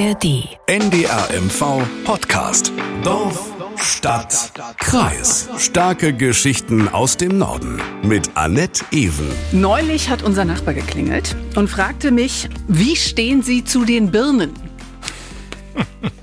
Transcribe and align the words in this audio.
ARD. 0.00 0.48
NDR 0.66 1.28
MV 1.42 1.82
Podcast. 2.04 2.72
Dorf, 3.04 3.52
Stadt, 3.76 4.50
Kreis. 4.78 5.50
Starke 5.58 6.14
Geschichten 6.14 6.88
aus 6.88 7.18
dem 7.18 7.36
Norden. 7.36 7.82
Mit 8.02 8.30
Annette 8.34 8.82
Ewen. 8.92 9.30
Neulich 9.52 10.08
hat 10.08 10.22
unser 10.22 10.46
Nachbar 10.46 10.72
geklingelt 10.72 11.36
und 11.54 11.68
fragte 11.68 12.12
mich, 12.12 12.48
wie 12.66 12.96
stehen 12.96 13.42
Sie 13.42 13.62
zu 13.62 13.84
den 13.84 14.10
Birnen? 14.10 14.54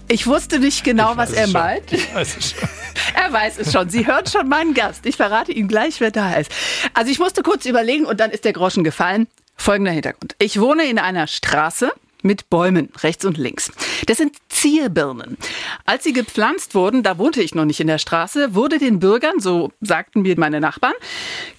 Ich 0.08 0.26
wusste 0.26 0.58
nicht 0.58 0.84
genau, 0.84 1.16
was 1.16 1.32
er 1.34 1.48
meint. 1.48 1.92
Er 3.14 3.32
weiß 3.32 3.60
es 3.60 3.72
schon. 3.72 3.90
Sie 3.90 4.08
hört 4.08 4.30
schon 4.30 4.48
meinen 4.48 4.74
Gast. 4.74 5.06
Ich 5.06 5.18
verrate 5.18 5.52
Ihnen 5.52 5.68
gleich, 5.68 6.02
wer 6.02 6.12
da 6.12 6.34
ist. 6.34 6.52
Also 6.94 7.12
ich 7.12 7.20
musste 7.20 7.44
kurz 7.44 7.66
überlegen 7.66 8.06
und 8.06 8.20
dann 8.20 8.32
ist 8.32 8.44
der 8.46 8.54
Groschen 8.54 8.84
gefallen. 8.84 9.28
Folgender 9.56 9.92
Hintergrund. 9.92 10.36
Ich 10.40 10.60
wohne 10.60 10.86
in 10.86 10.98
einer 11.00 11.28
Straße 11.28 11.92
mit 12.28 12.50
Bäumen 12.50 12.90
rechts 13.02 13.26
und 13.26 13.38
links. 13.38 13.72
Das 14.06 14.18
sind 14.18 14.36
Zierbirnen. 14.50 15.38
Als 15.86 16.04
sie 16.04 16.14
gepflanzt 16.14 16.76
wurden, 16.76 17.02
da 17.02 17.18
wohnte 17.18 17.42
ich 17.42 17.56
noch 17.56 17.66
nicht 17.66 17.80
in 17.80 17.88
der 17.88 17.98
Straße, 17.98 18.54
wurde 18.54 18.78
den 18.78 19.00
Bürgern, 19.00 19.40
so 19.40 19.72
sagten 19.82 20.22
mir 20.22 20.38
meine 20.38 20.60
Nachbarn, 20.60 20.94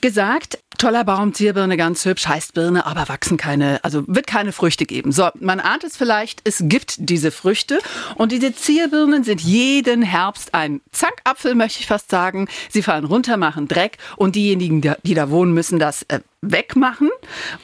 gesagt, 0.01 0.59
toller 0.79 1.05
Baum, 1.05 1.35
Zierbirne, 1.35 1.77
ganz 1.77 2.05
hübsch, 2.05 2.27
heißt 2.27 2.55
Birne, 2.55 2.87
aber 2.87 3.09
wachsen 3.09 3.37
keine, 3.37 3.83
also 3.85 4.05
wird 4.07 4.27
keine 4.27 4.53
Früchte 4.53 4.87
geben. 4.87 5.13
So, 5.13 5.29
man 5.41 5.61
ahnt 5.61 5.85
es 5.85 5.97
vielleicht, 5.97 6.41
es 6.45 6.63
gibt 6.65 6.95
diese 6.99 7.31
Früchte 7.31 7.81
und 8.15 8.33
diese 8.33 8.55
Zierbirnen 8.55 9.25
sind 9.25 9.41
jeden 9.41 10.03
Herbst 10.03 10.55
ein 10.55 10.81
Zankapfel, 10.93 11.55
möchte 11.55 11.81
ich 11.81 11.87
fast 11.87 12.11
sagen. 12.11 12.49
Sie 12.71 12.83
fallen 12.83 13.05
runter, 13.05 13.37
machen 13.37 13.69
Dreck 13.69 13.99
und 14.17 14.37
diejenigen, 14.37 14.81
die 15.03 15.15
da 15.15 15.31
wohnen, 15.31 15.53
müssen 15.53 15.79
das 15.79 16.03
äh, 16.05 16.21
wegmachen 16.41 17.11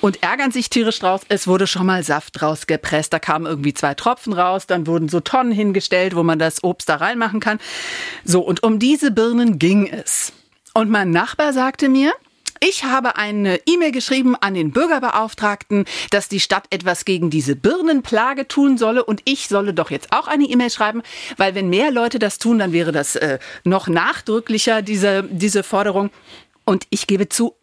und 0.01 0.23
ärgern 0.23 0.51
sich 0.51 0.69
tierisch 0.69 0.99
draus. 0.99 1.23
Es 1.29 1.47
wurde 1.47 1.67
schon 1.67 1.87
mal 1.87 2.03
Saft 2.03 2.43
rausgepresst, 2.43 3.13
da 3.13 3.19
kamen 3.19 3.47
irgendwie 3.47 3.75
zwei 3.75 3.95
Tropfen 3.95 4.33
raus, 4.33 4.67
dann 4.67 4.87
wurden 4.87 5.09
so 5.09 5.21
Tonnen 5.21 5.53
hingestellt, 5.53 6.17
wo 6.17 6.23
man 6.23 6.39
das 6.39 6.65
Obst 6.65 6.89
da 6.89 6.97
reinmachen 6.97 7.41
kann. 7.41 7.59
So, 8.25 8.41
und 8.41 8.63
um 8.63 8.79
diese 8.79 9.11
Birnen 9.11 9.59
ging 9.59 9.87
es. 9.87 10.33
Und 10.75 10.91
mein 10.91 11.11
Nachbar 11.13 11.53
sagte 11.53 11.89
mir, 11.89 12.13
ich 12.67 12.85
habe 12.85 13.17
eine 13.17 13.61
E-Mail 13.67 13.93
geschrieben 13.93 14.37
an 14.41 14.55
den 14.55 14.71
Bürgerbeauftragten, 14.71 15.85
dass 16.11 16.29
die 16.29 16.41
Stadt 16.41 16.65
etwas 16.71 17.05
gegen 17.05 17.29
diese 17.29 17.57
Birnenplage 17.57 18.49
tun 18.49 18.79
solle 18.79 19.05
und 19.05 19.21
ich 19.27 19.49
solle 19.49 19.75
doch 19.75 19.91
jetzt 19.91 20.13
auch 20.13 20.29
eine 20.29 20.45
E-Mail 20.45 20.71
schreiben, 20.71 21.03
weil 21.37 21.55
wenn 21.55 21.69
mehr 21.69 21.91
Leute 21.91 22.19
das 22.19 22.39
tun, 22.39 22.59
dann 22.59 22.73
wäre 22.73 22.91
das 22.91 23.17
äh, 23.17 23.39
noch 23.65 23.87
nachdrücklicher, 23.87 24.81
diese, 24.81 25.25
diese 25.31 25.63
Forderung. 25.63 26.09
Und 26.65 26.87
ich 26.89 27.07
gebe 27.07 27.29
zu, 27.29 27.55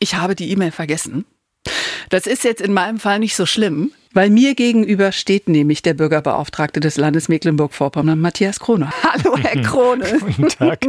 ich 0.00 0.16
habe 0.16 0.34
die 0.34 0.50
E-Mail 0.50 0.72
vergessen. 0.72 1.26
Das 2.08 2.26
ist 2.26 2.42
jetzt 2.42 2.60
in 2.60 2.72
meinem 2.72 2.98
Fall 2.98 3.20
nicht 3.20 3.36
so 3.36 3.46
schlimm, 3.46 3.92
weil 4.12 4.30
mir 4.30 4.54
gegenüber 4.54 5.12
steht 5.12 5.48
nämlich 5.48 5.82
der 5.82 5.94
Bürgerbeauftragte 5.94 6.80
des 6.80 6.96
Landes 6.96 7.28
Mecklenburg-Vorpommern, 7.28 8.18
Matthias 8.18 8.60
Krone. 8.60 8.90
Hallo, 9.02 9.36
Herr 9.36 9.62
Krone. 9.62 10.18
Guten 10.20 10.48
Tag. 10.48 10.80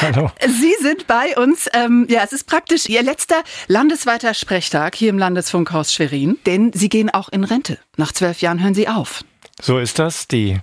Hallo. 0.00 0.30
Sie 0.46 0.74
sind 0.80 1.06
bei 1.06 1.36
uns. 1.36 1.68
Ähm, 1.72 2.06
ja, 2.08 2.22
es 2.24 2.32
ist 2.32 2.44
praktisch 2.44 2.88
Ihr 2.88 3.02
letzter 3.02 3.42
landesweiter 3.68 4.34
Sprechtag 4.34 4.94
hier 4.94 5.10
im 5.10 5.18
Landesfunkhaus 5.18 5.92
Schwerin, 5.92 6.38
denn 6.46 6.72
Sie 6.72 6.88
gehen 6.88 7.10
auch 7.10 7.28
in 7.28 7.44
Rente. 7.44 7.78
Nach 7.96 8.12
zwölf 8.12 8.40
Jahren 8.40 8.62
hören 8.62 8.74
Sie 8.74 8.88
auf. 8.88 9.24
So 9.60 9.78
ist 9.78 9.98
das. 9.98 10.26
Die 10.26 10.58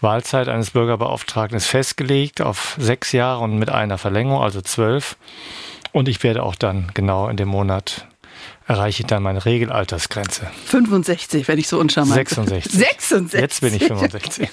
Wahlzeit 0.00 0.48
eines 0.48 0.70
Bürgerbeauftragten 0.70 1.56
ist 1.56 1.66
festgelegt 1.66 2.40
auf 2.42 2.76
sechs 2.78 3.12
Jahre 3.12 3.42
und 3.42 3.58
mit 3.58 3.70
einer 3.70 3.98
Verlängerung, 3.98 4.42
also 4.42 4.60
zwölf. 4.60 5.16
Und 5.92 6.08
ich 6.08 6.22
werde 6.22 6.42
auch 6.42 6.56
dann 6.56 6.90
genau 6.94 7.28
in 7.28 7.36
dem 7.36 7.48
Monat 7.48 8.08
erreiche 8.66 9.02
ich 9.02 9.06
dann 9.06 9.22
meine 9.22 9.44
Regelaltersgrenze. 9.44 10.50
65, 10.66 11.48
wenn 11.48 11.58
ich 11.58 11.68
so 11.68 11.78
uncharmant 11.78 12.14
66. 12.14 12.72
66. 12.72 13.40
Jetzt 13.40 13.60
bin 13.60 13.74
ich 13.74 13.84
65. 13.84 14.48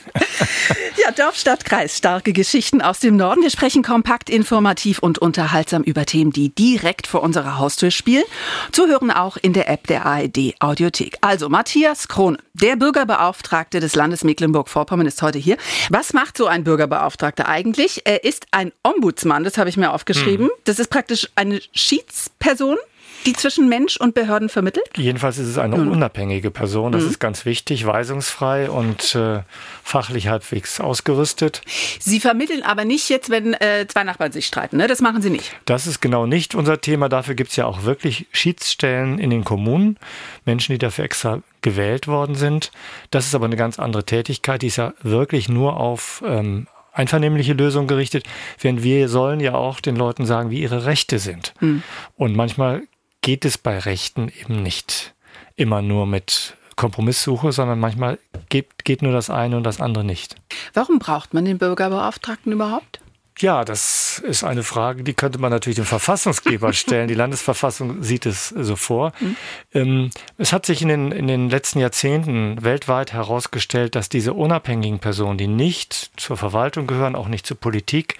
ja, 0.98 1.12
Dorf, 1.12 1.38
Stadt, 1.38 1.64
Kreis. 1.64 1.98
Starke 1.98 2.34
Geschichten 2.34 2.82
aus 2.82 3.00
dem 3.00 3.16
Norden. 3.16 3.42
Wir 3.42 3.50
sprechen 3.50 3.84
kompakt, 3.84 4.30
informativ 4.30 5.00
und 5.00 5.18
unterhaltsam 5.20 5.84
über 5.84 6.06
Themen, 6.06 6.32
die 6.32 6.54
direkt 6.54 7.08
vor 7.08 7.24
unserer 7.24 7.58
Haustür 7.58 7.92
spielen. 7.92 8.24
Zuhören 8.72 9.12
auch 9.12 9.38
in 9.38 9.54
der 9.54 9.70
App 9.70 9.88
der 9.88 10.06
ARD 10.06 10.56
Audiothek. 10.60 11.18
Also 11.22 11.48
Matthias 11.48 12.08
Krone, 12.08 12.38
der 12.54 12.76
Bürgerbeauftragte 12.76 13.80
des 13.80 13.96
Landes 13.96 14.24
Mecklenburg-Vorpommern 14.24 15.08
ist 15.08 15.22
heute 15.22 15.40
hier. 15.40 15.58
Was 15.90 16.12
macht 16.14 16.38
so 16.38 16.48
ein 16.48 16.64
Bürgerbeauftragter 16.64 17.48
eigentlich? 17.48 18.02
Er 18.06 18.24
ist 18.26 18.48
ein 18.52 18.74
Ombudsmann, 18.84 19.44
das 19.44 19.58
habe 19.58 19.70
ich 19.70 19.78
mir 19.78 19.92
aufgeschrieben. 19.92 20.48
Hm. 20.48 20.54
Das 20.66 20.80
ist 20.80 20.90
praktisch 20.90 21.30
eine 21.36 21.62
Schiedsperson 21.74 22.78
die 23.26 23.34
zwischen 23.34 23.70
Mensch 23.70 23.98
und 23.98 24.14
Behörden 24.14 24.50
vermittelt? 24.50 24.90
Jedenfalls 24.98 25.38
ist 25.38 25.48
es 25.48 25.58
eine 25.58 25.78
mhm. 25.78 25.92
unabhängige 25.92 26.52
Person. 26.52 26.92
Das 26.92 27.04
mhm. 27.04 27.10
ist 27.10 27.20
ganz 27.20 27.46
wichtig, 27.46 27.86
weisungsfrei 27.86 28.70
und 28.70 29.16
äh, 29.16 29.42
fachlich 29.84 30.28
halbwegs 30.28 30.80
ausgerüstet. 30.80 31.62
Sie 32.00 32.20
vermitteln 32.20 32.64
aber 32.64 32.86
nicht 32.86 33.10
jetzt, 33.10 33.30
wenn 33.30 33.54
äh, 33.54 33.86
zwei 33.88 34.04
Nachbarn 34.04 34.32
sich 34.32 34.46
streiten. 34.46 34.78
Ne? 34.78 34.88
Das 34.88 35.02
machen 35.02 35.22
Sie 35.22 35.30
nicht. 35.30 35.52
Das 35.66 35.88
ist 35.88 36.02
genau 36.02 36.26
nicht 36.26 36.56
unser 36.56 36.82
Thema. 36.82 37.10
Dafür 37.10 37.36
gibt 37.36 37.52
es 37.52 37.56
ja 37.56 37.66
auch 37.66 37.84
wirklich 37.84 38.28
Schiedsstellen 38.32 39.20
in 39.20 39.30
den 39.30 39.44
Kommunen. 39.44 39.98
Menschen, 40.46 40.74
die 40.74 40.80
dafür 40.80 41.06
extra 41.06 41.42
gewählt 41.62 42.08
worden 42.08 42.36
sind. 42.36 42.72
Das 43.12 43.28
ist 43.28 43.36
aber 43.36 43.46
eine 43.46 43.56
ganz 43.56 43.80
andere 43.80 44.06
Tätigkeit. 44.06 44.62
Die 44.62 44.68
ist 44.68 44.78
ja 44.78 44.94
wirklich 45.04 45.50
nur 45.50 45.78
auf 45.78 46.24
ähm, 46.26 46.68
einvernehmliche 46.92 47.54
Lösung 47.54 47.88
gerichtet, 47.88 48.26
während 48.60 48.84
wir 48.84 49.08
sollen 49.10 49.40
ja 49.40 49.54
auch 49.54 49.80
den 49.80 49.96
Leuten 49.96 50.26
sagen, 50.26 50.50
wie 50.50 50.62
ihre 50.62 50.86
Rechte 50.86 51.20
sind. 51.20 51.54
Mhm. 51.60 51.84
Und 52.18 52.36
manchmal 52.36 52.84
geht 53.22 53.46
es 53.46 53.58
bei 53.58 53.78
Rechten 53.78 54.30
eben 54.30 54.62
nicht 54.62 55.14
immer 55.56 55.82
nur 55.82 56.06
mit 56.06 56.58
Kompromisssuche, 56.76 57.52
sondern 57.52 57.80
manchmal 57.80 58.18
geht, 58.50 58.84
geht 58.84 59.02
nur 59.02 59.12
das 59.12 59.30
eine 59.30 59.58
und 59.58 59.64
das 59.64 59.80
andere 59.80 60.04
nicht. 60.04 60.36
Warum 60.74 61.00
braucht 61.00 61.34
man 61.34 61.46
den 61.46 61.58
Bürgerbeauftragten 61.60 62.52
überhaupt? 62.52 63.01
Ja, 63.40 63.64
das 63.66 64.20
ist 64.20 64.44
eine 64.44 64.62
Frage, 64.62 65.04
die 65.04 65.14
könnte 65.14 65.40
man 65.40 65.52
natürlich 65.52 65.78
dem 65.78 65.86
Verfassungsgeber 65.86 66.74
stellen. 66.74 67.08
Die 67.08 67.16
Landesverfassung 67.16 68.04
sieht 68.04 68.26
es 68.26 68.50
so 68.50 68.76
vor. 68.76 69.14
Mhm. 69.20 69.36
Ähm, 69.74 70.10
es 70.38 70.54
hat 70.54 70.66
sich 70.66 70.82
in 70.82 70.90
den, 70.90 71.12
in 71.12 71.28
den 71.28 71.50
letzten 71.50 71.80
Jahrzehnten 71.80 72.64
weltweit 72.64 73.14
herausgestellt, 73.14 73.96
dass 73.96 74.10
diese 74.10 74.34
unabhängigen 74.34 75.00
Personen, 75.00 75.38
die 75.38 75.48
nicht 75.48 76.12
zur 76.18 76.38
Verwaltung 76.38 76.88
gehören, 76.88 77.16
auch 77.16 77.28
nicht 77.28 77.48
zur 77.48 77.58
Politik, 77.58 78.18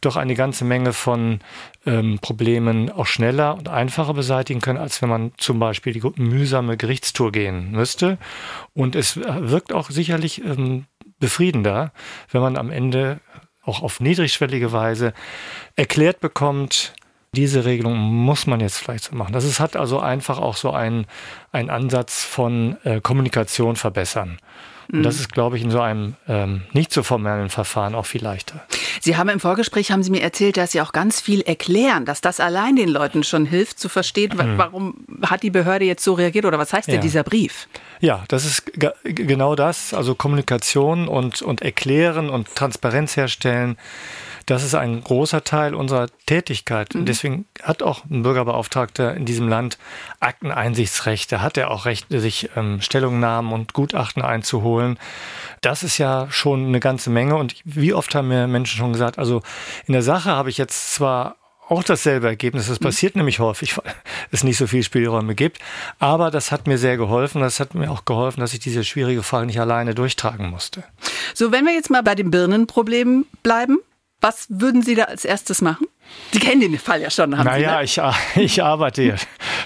doch 0.00 0.16
eine 0.16 0.34
ganze 0.34 0.64
Menge 0.64 0.92
von 0.92 1.40
ähm, 1.86 2.18
Problemen 2.20 2.90
auch 2.90 3.06
schneller 3.06 3.54
und 3.54 3.68
einfacher 3.68 4.12
beseitigen 4.12 4.60
können, 4.60 4.78
als 4.78 5.00
wenn 5.00 5.08
man 5.08 5.32
zum 5.38 5.58
Beispiel 5.58 5.92
die 5.92 6.02
mühsame 6.20 6.76
Gerichtstour 6.76 7.32
gehen 7.32 7.70
müsste. 7.70 8.18
Und 8.74 8.96
es 8.96 9.16
wirkt 9.16 9.72
auch 9.72 9.90
sicherlich 9.90 10.44
ähm, 10.44 10.84
befriedender, 11.20 11.92
wenn 12.30 12.42
man 12.42 12.56
am 12.56 12.70
Ende 12.70 13.20
auch 13.68 13.82
auf 13.82 14.00
niedrigschwellige 14.00 14.72
Weise 14.72 15.12
erklärt 15.76 16.20
bekommt, 16.20 16.94
diese 17.32 17.64
Regelung 17.64 17.98
muss 17.98 18.46
man 18.46 18.60
jetzt 18.60 18.78
vielleicht 18.78 19.04
so 19.04 19.14
machen. 19.14 19.32
Das 19.32 19.44
ist, 19.44 19.60
hat 19.60 19.76
also 19.76 20.00
einfach 20.00 20.38
auch 20.38 20.56
so 20.56 20.72
einen, 20.72 21.06
einen 21.52 21.70
Ansatz 21.70 22.24
von 22.24 22.78
äh, 22.84 23.00
Kommunikation 23.00 23.76
verbessern. 23.76 24.38
Und 24.90 25.02
das 25.02 25.16
mhm. 25.16 25.20
ist, 25.20 25.32
glaube 25.32 25.58
ich, 25.58 25.62
in 25.62 25.70
so 25.70 25.80
einem 25.80 26.16
ähm, 26.26 26.62
nicht 26.72 26.92
so 26.92 27.02
formellen 27.02 27.50
Verfahren 27.50 27.94
auch 27.94 28.06
viel 28.06 28.22
leichter. 28.22 28.62
Sie 29.08 29.16
haben 29.16 29.30
im 29.30 29.40
Vorgespräch, 29.40 29.90
haben 29.90 30.02
Sie 30.02 30.10
mir 30.10 30.20
erzählt, 30.20 30.58
dass 30.58 30.72
Sie 30.72 30.82
auch 30.82 30.92
ganz 30.92 31.18
viel 31.18 31.40
erklären, 31.40 32.04
dass 32.04 32.20
das 32.20 32.40
allein 32.40 32.76
den 32.76 32.90
Leuten 32.90 33.24
schon 33.24 33.46
hilft 33.46 33.78
zu 33.78 33.88
verstehen, 33.88 34.34
mhm. 34.36 34.58
warum 34.58 34.96
hat 35.22 35.42
die 35.42 35.48
Behörde 35.48 35.86
jetzt 35.86 36.04
so 36.04 36.12
reagiert 36.12 36.44
oder 36.44 36.58
was 36.58 36.74
heißt 36.74 36.88
ja. 36.88 36.92
denn 36.92 37.00
dieser 37.00 37.22
Brief? 37.22 37.68
Ja, 38.00 38.24
das 38.28 38.44
ist 38.44 38.70
genau 39.04 39.54
das, 39.54 39.94
also 39.94 40.14
Kommunikation 40.14 41.08
und, 41.08 41.40
und 41.40 41.62
Erklären 41.62 42.28
und 42.28 42.54
Transparenz 42.54 43.16
herstellen 43.16 43.78
das 44.50 44.64
ist 44.64 44.74
ein 44.74 45.04
großer 45.04 45.44
Teil 45.44 45.74
unserer 45.74 46.08
Tätigkeit. 46.24 46.94
Mhm. 46.94 47.04
Deswegen 47.04 47.44
hat 47.62 47.82
auch 47.82 48.04
ein 48.06 48.22
Bürgerbeauftragter 48.22 49.14
in 49.14 49.26
diesem 49.26 49.46
Land 49.46 49.76
Akteneinsichtsrechte, 50.20 51.42
hat 51.42 51.58
er 51.58 51.70
auch 51.70 51.84
Recht, 51.84 52.06
sich 52.08 52.48
ähm, 52.56 52.80
Stellungnahmen 52.80 53.52
und 53.52 53.74
Gutachten 53.74 54.22
einzuholen. 54.22 54.98
Das 55.60 55.82
ist 55.82 55.98
ja 55.98 56.28
schon 56.30 56.66
eine 56.66 56.80
ganze 56.80 57.10
Menge. 57.10 57.36
Und 57.36 57.56
wie 57.64 57.92
oft 57.92 58.14
haben 58.14 58.28
mir 58.28 58.46
Menschen 58.46 58.78
schon 58.78 58.94
gesagt, 58.94 59.18
also 59.18 59.42
in 59.86 59.92
der 59.92 60.02
Sache 60.02 60.30
habe 60.30 60.48
ich 60.48 60.56
jetzt 60.56 60.94
zwar 60.94 61.36
auch 61.68 61.84
dasselbe 61.84 62.26
Ergebnis. 62.26 62.68
Das 62.68 62.80
mhm. 62.80 62.84
passiert 62.84 63.14
mhm. 63.14 63.20
nämlich 63.20 63.40
häufig, 63.40 63.76
weil 63.76 63.94
es 64.30 64.44
nicht 64.44 64.56
so 64.56 64.66
viel 64.66 64.82
Spielräume 64.82 65.34
gibt. 65.34 65.58
Aber 65.98 66.30
das 66.30 66.50
hat 66.52 66.66
mir 66.66 66.78
sehr 66.78 66.96
geholfen. 66.96 67.42
Das 67.42 67.60
hat 67.60 67.74
mir 67.74 67.90
auch 67.90 68.06
geholfen, 68.06 68.40
dass 68.40 68.54
ich 68.54 68.60
diese 68.60 68.82
schwierige 68.84 69.22
Frage 69.22 69.44
nicht 69.44 69.60
alleine 69.60 69.94
durchtragen 69.94 70.48
musste. 70.48 70.84
So, 71.34 71.52
wenn 71.52 71.66
wir 71.66 71.74
jetzt 71.74 71.90
mal 71.90 72.02
bei 72.02 72.14
dem 72.14 72.30
Birnenproblem 72.30 73.26
bleiben. 73.42 73.78
Was 74.20 74.46
würden 74.48 74.82
Sie 74.82 74.96
da 74.96 75.04
als 75.04 75.24
erstes 75.24 75.60
machen? 75.60 75.86
Sie 76.32 76.40
kennen 76.40 76.60
den 76.60 76.78
Fall 76.78 77.00
ja 77.00 77.10
schon, 77.10 77.36
haben 77.36 77.46
naja, 77.46 77.84
Sie, 77.86 78.00
ne? 78.00 78.12
ich, 78.34 78.36
ich 78.56 78.62
arbeite 78.62 79.02
ja 79.02 79.14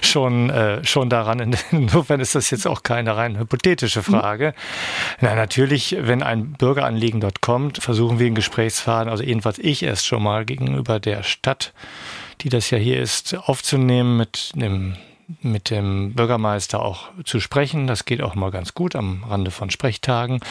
schon, 0.01 0.49
äh, 0.49 0.83
schon 0.85 1.09
daran. 1.09 1.55
Insofern 1.71 2.19
ist 2.19 2.35
das 2.35 2.51
jetzt 2.51 2.67
auch 2.67 2.83
keine 2.83 3.15
rein 3.15 3.39
hypothetische 3.39 3.99
mhm. 3.99 4.03
Frage. 4.03 4.47
Mhm. 4.49 5.17
Na, 5.21 5.35
natürlich, 5.35 5.95
wenn 5.99 6.21
ein 6.21 6.53
Bürgeranliegen 6.53 7.21
dort 7.21 7.41
kommt, 7.41 7.81
versuchen 7.81 8.19
wir 8.19 8.27
einen 8.27 8.35
Gesprächsfaden, 8.35 9.09
also 9.09 9.23
jedenfalls 9.23 9.57
ich 9.57 9.83
erst 9.83 10.05
schon 10.05 10.21
mal 10.21 10.45
gegenüber 10.45 10.99
der 10.99 11.23
Stadt, 11.23 11.73
die 12.41 12.49
das 12.49 12.69
ja 12.69 12.77
hier 12.77 13.01
ist, 13.01 13.35
aufzunehmen 13.35 14.17
mit 14.17 14.51
einem 14.55 14.95
mit 15.41 15.69
dem 15.69 16.13
Bürgermeister 16.13 16.81
auch 16.81 17.09
zu 17.23 17.39
sprechen. 17.39 17.87
Das 17.87 18.03
geht 18.03 18.21
auch 18.21 18.35
mal 18.35 18.51
ganz 18.51 18.73
gut 18.73 18.93
am 18.93 19.23
Rande 19.23 19.51
von 19.51 19.69
Sprechtagen 19.69 20.41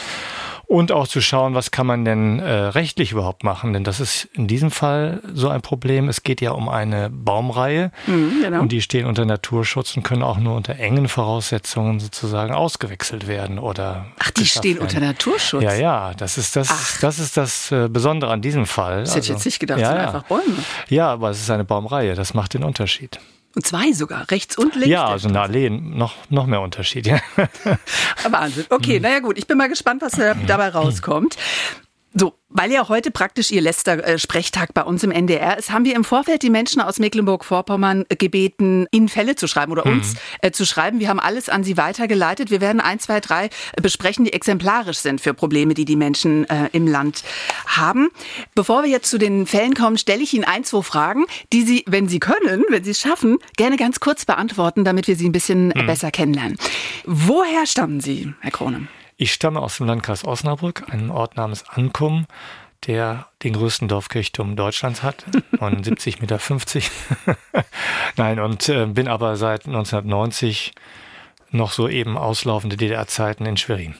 und 0.73 0.91
auch 0.91 1.07
zu 1.07 1.21
schauen, 1.21 1.53
was 1.53 1.69
kann 1.69 1.85
man 1.85 2.03
denn 2.03 2.39
äh, 2.39 2.51
rechtlich 2.51 3.11
überhaupt 3.11 3.43
machen, 3.43 3.73
denn 3.73 3.83
das 3.83 3.99
ist 3.99 4.27
in 4.33 4.47
diesem 4.47 4.71
Fall 4.71 5.21
so 5.31 5.49
ein 5.49 5.61
Problem. 5.61 6.09
Es 6.09 6.23
geht 6.23 6.41
ja 6.41 6.49
um 6.49 6.67
eine 6.67 7.11
Baumreihe 7.11 7.91
mhm, 8.07 8.41
genau. 8.41 8.61
und 8.61 8.71
die 8.71 8.81
stehen 8.81 9.05
unter 9.05 9.23
Naturschutz 9.23 9.95
und 9.95 10.01
können 10.01 10.23
auch 10.23 10.39
nur 10.39 10.55
unter 10.55 10.75
engen 10.79 11.07
Voraussetzungen 11.09 11.99
sozusagen 11.99 12.55
ausgewechselt 12.55 13.27
werden 13.27 13.59
oder 13.59 14.07
Ach, 14.17 14.31
die 14.31 14.47
stehen 14.47 14.77
werden. 14.77 14.87
unter 14.87 14.99
Naturschutz. 14.99 15.61
Ja, 15.61 15.75
ja, 15.75 16.13
das 16.15 16.39
ist 16.39 16.55
das 16.55 16.69
Ach. 16.71 16.99
das 17.01 17.19
ist 17.19 17.37
das 17.37 17.71
äh, 17.71 17.87
Besondere 17.87 18.31
an 18.31 18.41
diesem 18.41 18.65
Fall. 18.65 19.01
Das 19.01 19.09
also, 19.09 19.17
hätte 19.17 19.25
ich 19.25 19.29
jetzt 19.29 19.45
nicht 19.45 19.59
gedacht, 19.59 19.79
ja, 19.79 19.89
sind 19.89 19.97
ja. 19.97 20.05
einfach 20.07 20.23
Bäume. 20.23 20.57
Ja, 20.89 21.11
aber 21.11 21.29
es 21.29 21.39
ist 21.39 21.51
eine 21.51 21.65
Baumreihe, 21.65 22.15
das 22.15 22.33
macht 22.33 22.55
den 22.55 22.63
Unterschied. 22.63 23.19
Und 23.55 23.65
zwei 23.67 23.91
sogar, 23.91 24.31
rechts 24.31 24.57
und 24.57 24.73
links. 24.73 24.89
Ja, 24.89 25.05
also 25.05 25.27
eine 25.29 25.41
Allee, 25.41 25.69
noch, 25.69 26.15
noch 26.29 26.47
mehr 26.47 26.61
Unterschied. 26.61 27.05
Ja. 27.05 27.19
Wahnsinn. 28.29 28.65
Okay, 28.69 28.99
naja 28.99 29.19
gut, 29.19 29.37
ich 29.37 29.45
bin 29.45 29.57
mal 29.57 29.69
gespannt, 29.69 30.01
was 30.01 30.13
dabei 30.13 30.69
rauskommt. 30.73 31.37
So, 32.15 32.33
weil 32.49 32.71
ja 32.71 32.87
heute 32.89 33.09
praktisch 33.09 33.51
Ihr 33.51 33.61
letzter 33.61 34.05
äh, 34.05 34.19
Sprechtag 34.19 34.75
bei 34.75 34.83
uns 34.83 35.03
im 35.03 35.09
NDR 35.09 35.57
ist, 35.57 35.71
haben 35.71 35.83
wir 35.83 35.95
im 35.95 36.03
Vorfeld 36.03 36.43
die 36.43 36.51
Menschen 36.51 36.79
aus 36.79 36.99
Mecklenburg-Vorpommern 36.99 38.05
gebeten, 38.19 38.85
Ihnen 38.91 39.09
Fälle 39.09 39.35
zu 39.35 39.47
schreiben 39.47 39.71
oder 39.71 39.87
mhm. 39.87 39.93
uns 39.93 40.13
äh, 40.41 40.51
zu 40.51 40.63
schreiben. 40.65 40.99
Wir 40.99 41.09
haben 41.09 41.19
alles 41.19 41.49
an 41.49 41.63
Sie 41.63 41.75
weitergeleitet. 41.75 42.51
Wir 42.51 42.61
werden 42.61 42.79
ein, 42.79 42.99
zwei, 42.99 43.19
drei 43.19 43.49
besprechen, 43.81 44.25
die 44.25 44.33
exemplarisch 44.33 44.99
sind 44.99 45.21
für 45.21 45.33
Probleme, 45.33 45.73
die 45.73 45.85
die 45.85 45.95
Menschen 45.95 46.47
äh, 46.49 46.69
im 46.71 46.85
Land 46.85 47.23
haben. 47.65 48.09
Bevor 48.53 48.83
wir 48.83 48.89
jetzt 48.91 49.09
zu 49.09 49.17
den 49.17 49.47
Fällen 49.47 49.73
kommen, 49.73 49.97
stelle 49.97 50.21
ich 50.21 50.35
Ihnen 50.35 50.43
ein, 50.43 50.63
zwei 50.63 50.83
Fragen, 50.83 51.25
die 51.51 51.63
Sie, 51.63 51.83
wenn 51.87 52.07
Sie 52.07 52.19
können, 52.19 52.63
wenn 52.69 52.83
Sie 52.83 52.91
es 52.91 52.99
schaffen, 52.99 53.39
gerne 53.57 53.77
ganz 53.77 53.99
kurz 53.99 54.25
beantworten, 54.25 54.85
damit 54.85 55.07
wir 55.07 55.15
Sie 55.15 55.27
ein 55.27 55.31
bisschen 55.31 55.69
mhm. 55.69 55.87
besser 55.87 56.11
kennenlernen. 56.11 56.57
Woher 57.05 57.65
stammen 57.65 57.99
Sie, 58.01 58.33
Herr 58.41 58.51
Krone? 58.51 58.87
Ich 59.23 59.31
stamme 59.31 59.61
aus 59.61 59.77
dem 59.77 59.85
Landkreis 59.87 60.25
Osnabrück, 60.25 60.83
einem 60.91 61.09
Ort 61.09 61.37
namens 61.37 61.63
Ankum, 61.69 62.25
der 62.87 63.27
den 63.41 63.53
größten 63.53 63.87
Dorfkirchturm 63.87 64.57
Deutschlands 64.57 65.01
hat, 65.01 65.23
79,50 65.53 66.19
Meter. 66.19 67.37
Nein, 68.17 68.41
und 68.41 68.67
äh, 68.67 68.85
bin 68.85 69.07
aber 69.07 69.37
seit 69.37 69.65
1990 69.65 70.73
noch 71.51 71.71
so 71.71 71.87
eben 71.87 72.17
auslaufende 72.17 72.75
DDR-Zeiten 72.75 73.45
in 73.45 73.55
Schwerin. 73.55 73.95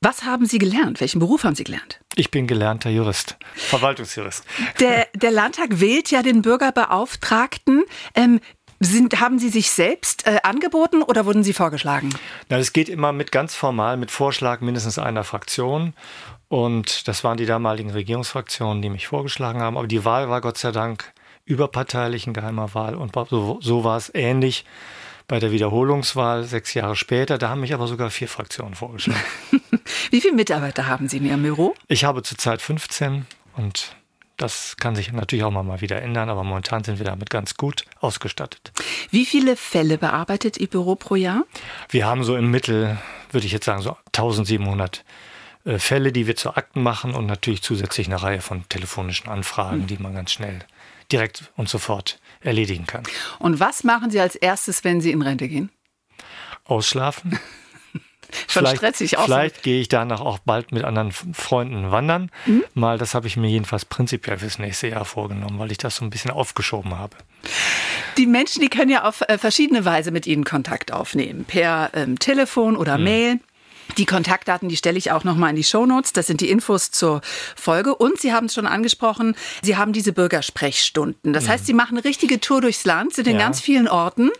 Was 0.00 0.22
haben 0.22 0.46
Sie 0.46 0.58
gelernt? 0.58 1.00
Welchen 1.00 1.18
Beruf 1.18 1.42
haben 1.42 1.56
Sie 1.56 1.64
gelernt? 1.64 1.98
Ich 2.14 2.30
bin 2.30 2.46
gelernter 2.46 2.90
Jurist, 2.90 3.36
Verwaltungsjurist. 3.54 4.44
Der, 4.78 5.08
der 5.14 5.32
Landtag 5.32 5.80
wählt 5.80 6.12
ja 6.12 6.22
den 6.22 6.42
Bürgerbeauftragten. 6.42 7.82
Ähm, 8.14 8.40
sind, 8.80 9.20
haben 9.20 9.38
Sie 9.38 9.48
sich 9.48 9.70
selbst 9.70 10.26
äh, 10.26 10.38
angeboten 10.42 11.02
oder 11.02 11.26
wurden 11.26 11.42
Sie 11.42 11.52
vorgeschlagen? 11.52 12.10
Na, 12.48 12.58
es 12.58 12.72
geht 12.72 12.88
immer 12.88 13.12
mit 13.12 13.32
ganz 13.32 13.54
formal, 13.54 13.96
mit 13.96 14.10
Vorschlag 14.10 14.60
mindestens 14.60 14.98
einer 14.98 15.24
Fraktion. 15.24 15.94
Und 16.48 17.08
das 17.08 17.24
waren 17.24 17.36
die 17.36 17.46
damaligen 17.46 17.90
Regierungsfraktionen, 17.90 18.82
die 18.82 18.90
mich 18.90 19.08
vorgeschlagen 19.08 19.60
haben. 19.60 19.76
Aber 19.76 19.86
die 19.86 20.04
Wahl 20.04 20.28
war 20.28 20.40
Gott 20.40 20.58
sei 20.58 20.72
Dank 20.72 21.12
überparteilich, 21.44 22.26
ein 22.26 22.34
geheimer 22.34 22.74
Wahl. 22.74 22.94
Und 22.94 23.12
so, 23.30 23.58
so 23.60 23.84
war 23.84 23.96
es 23.96 24.12
ähnlich 24.14 24.64
bei 25.28 25.40
der 25.40 25.50
Wiederholungswahl 25.50 26.44
sechs 26.44 26.74
Jahre 26.74 26.94
später. 26.94 27.38
Da 27.38 27.48
haben 27.48 27.60
mich 27.60 27.74
aber 27.74 27.88
sogar 27.88 28.10
vier 28.10 28.28
Fraktionen 28.28 28.74
vorgeschlagen. 28.74 29.20
Wie 30.10 30.20
viele 30.20 30.34
Mitarbeiter 30.34 30.86
haben 30.86 31.08
Sie 31.08 31.16
in 31.16 31.26
Ihrem 31.26 31.42
Büro? 31.42 31.74
Ich 31.88 32.04
habe 32.04 32.22
zurzeit 32.22 32.62
15 32.62 33.26
und 33.56 33.96
das 34.36 34.76
kann 34.76 34.94
sich 34.94 35.12
natürlich 35.12 35.44
auch 35.44 35.50
mal 35.50 35.80
wieder 35.80 36.00
ändern, 36.02 36.28
aber 36.28 36.44
momentan 36.44 36.84
sind 36.84 36.98
wir 36.98 37.06
damit 37.06 37.30
ganz 37.30 37.56
gut 37.56 37.84
ausgestattet. 38.00 38.72
Wie 39.10 39.24
viele 39.24 39.56
Fälle 39.56 39.98
bearbeitet 39.98 40.58
Ihr 40.58 40.68
Büro 40.68 40.94
pro 40.94 41.14
Jahr? 41.14 41.44
Wir 41.88 42.06
haben 42.06 42.22
so 42.24 42.36
im 42.36 42.50
Mittel, 42.50 42.98
würde 43.30 43.46
ich 43.46 43.52
jetzt 43.52 43.64
sagen, 43.64 43.82
so 43.82 43.96
1700 44.08 45.04
äh, 45.64 45.78
Fälle, 45.78 46.12
die 46.12 46.26
wir 46.26 46.36
zu 46.36 46.54
Akten 46.54 46.82
machen 46.82 47.14
und 47.14 47.26
natürlich 47.26 47.62
zusätzlich 47.62 48.06
eine 48.06 48.22
Reihe 48.22 48.40
von 48.40 48.68
telefonischen 48.68 49.28
Anfragen, 49.28 49.82
mhm. 49.82 49.86
die 49.86 49.98
man 49.98 50.14
ganz 50.14 50.32
schnell 50.32 50.60
direkt 51.10 51.50
und 51.56 51.68
sofort 51.68 52.18
erledigen 52.40 52.86
kann. 52.86 53.04
Und 53.38 53.60
was 53.60 53.84
machen 53.84 54.10
Sie 54.10 54.20
als 54.20 54.34
erstes, 54.34 54.84
wenn 54.84 55.00
Sie 55.00 55.12
in 55.12 55.22
Rente 55.22 55.48
gehen? 55.48 55.70
Ausschlafen. 56.64 57.38
Schon 58.48 58.60
vielleicht, 58.60 58.78
stressig 58.78 59.18
auch. 59.18 59.24
Vielleicht 59.24 59.62
gehe 59.62 59.80
ich 59.80 59.88
danach 59.88 60.20
auch 60.20 60.38
bald 60.38 60.72
mit 60.72 60.84
anderen 60.84 61.12
Freunden 61.12 61.90
wandern. 61.90 62.30
Mhm. 62.46 62.64
Mal, 62.74 62.98
das 62.98 63.14
habe 63.14 63.26
ich 63.26 63.36
mir 63.36 63.48
jedenfalls 63.48 63.84
prinzipiell 63.84 64.38
fürs 64.38 64.58
nächste 64.58 64.88
Jahr 64.88 65.04
vorgenommen, 65.04 65.58
weil 65.58 65.72
ich 65.72 65.78
das 65.78 65.96
so 65.96 66.04
ein 66.04 66.10
bisschen 66.10 66.30
aufgeschoben 66.30 66.98
habe. 66.98 67.16
Die 68.16 68.26
Menschen, 68.26 68.62
die 68.62 68.68
können 68.68 68.90
ja 68.90 69.04
auf 69.04 69.22
äh, 69.28 69.38
verschiedene 69.38 69.84
Weise 69.84 70.10
mit 70.10 70.26
Ihnen 70.26 70.44
Kontakt 70.44 70.92
aufnehmen. 70.92 71.44
Per 71.44 71.90
ähm, 71.94 72.18
Telefon 72.18 72.76
oder 72.76 72.98
mhm. 72.98 73.04
Mail. 73.04 73.40
Die 73.98 74.06
Kontaktdaten, 74.06 74.68
die 74.68 74.76
stelle 74.76 74.98
ich 74.98 75.12
auch 75.12 75.24
nochmal 75.24 75.50
in 75.50 75.56
die 75.56 75.64
Shownotes. 75.64 76.12
Das 76.12 76.26
sind 76.26 76.40
die 76.40 76.50
Infos 76.50 76.90
zur 76.90 77.20
Folge. 77.54 77.94
Und 77.94 78.20
Sie 78.20 78.32
haben 78.32 78.46
es 78.46 78.54
schon 78.54 78.66
angesprochen, 78.66 79.34
Sie 79.62 79.76
haben 79.76 79.92
diese 79.92 80.12
Bürgersprechstunden. 80.12 81.32
Das 81.32 81.44
mhm. 81.44 81.48
heißt, 81.48 81.66
Sie 81.66 81.74
machen 81.74 81.96
eine 81.96 82.04
richtige 82.04 82.40
Tour 82.40 82.60
durchs 82.60 82.84
Land, 82.84 83.14
sind 83.14 83.26
in 83.26 83.34
ja. 83.34 83.42
ganz 83.42 83.60
vielen 83.60 83.88
Orten. 83.88 84.30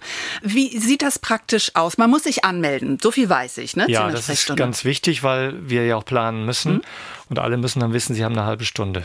Wie 0.43 0.79
sieht 0.79 1.03
das 1.03 1.19
praktisch 1.19 1.71
aus? 1.75 1.99
Man 1.99 2.11
muss 2.11 2.25
sich 2.25 2.45
anmelden. 2.45 2.99
So 3.03 3.11
viel 3.11 3.29
weiß 3.29 3.59
ich, 3.59 3.77
ne? 3.77 3.87
Ja, 3.89 4.11
das 4.11 4.29
ist 4.29 4.55
ganz 4.57 4.85
wichtig, 4.85 5.23
weil 5.23 5.69
wir 5.69 5.87
ja 5.87 5.97
auch 5.97 6.05
planen 6.05 6.45
müssen. 6.45 6.75
Mhm. 6.75 6.83
Und 7.29 7.39
alle 7.39 7.57
müssen 7.57 7.81
dann 7.81 7.93
wissen, 7.93 8.15
sie 8.15 8.25
haben 8.25 8.37
eine 8.37 8.47
halbe 8.47 8.65
Stunde. 8.65 9.05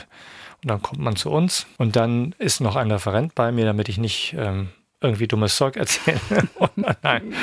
Und 0.64 0.70
dann 0.70 0.82
kommt 0.82 1.00
man 1.00 1.16
zu 1.16 1.32
uns 1.32 1.66
und 1.78 1.96
dann 1.96 2.36
ist 2.38 2.62
noch 2.62 2.76
ein 2.76 2.92
Referent 2.92 3.34
bei 3.34 3.52
mir, 3.52 3.66
damit 3.66 3.90
ich 3.90 3.98
nicht 3.98 4.36
ähm, 4.38 4.70
irgendwie 5.02 5.28
dummes 5.28 5.56
Zeug 5.56 5.76
erzählen. 5.76 6.20
Nein, 7.02 7.34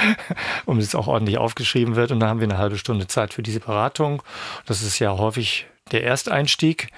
um 0.64 0.78
es 0.78 0.94
auch 0.94 1.08
ordentlich 1.08 1.38
aufgeschrieben 1.38 1.96
wird. 1.96 2.12
Und 2.12 2.20
dann 2.20 2.28
haben 2.28 2.40
wir 2.40 2.48
eine 2.48 2.58
halbe 2.58 2.78
Stunde 2.78 3.06
Zeit 3.06 3.34
für 3.34 3.42
diese 3.42 3.60
Beratung. 3.60 4.22
Das 4.66 4.82
ist 4.82 4.98
ja 4.98 5.16
häufig 5.16 5.66
der 5.92 6.04
Ersteinstieg. 6.04 6.88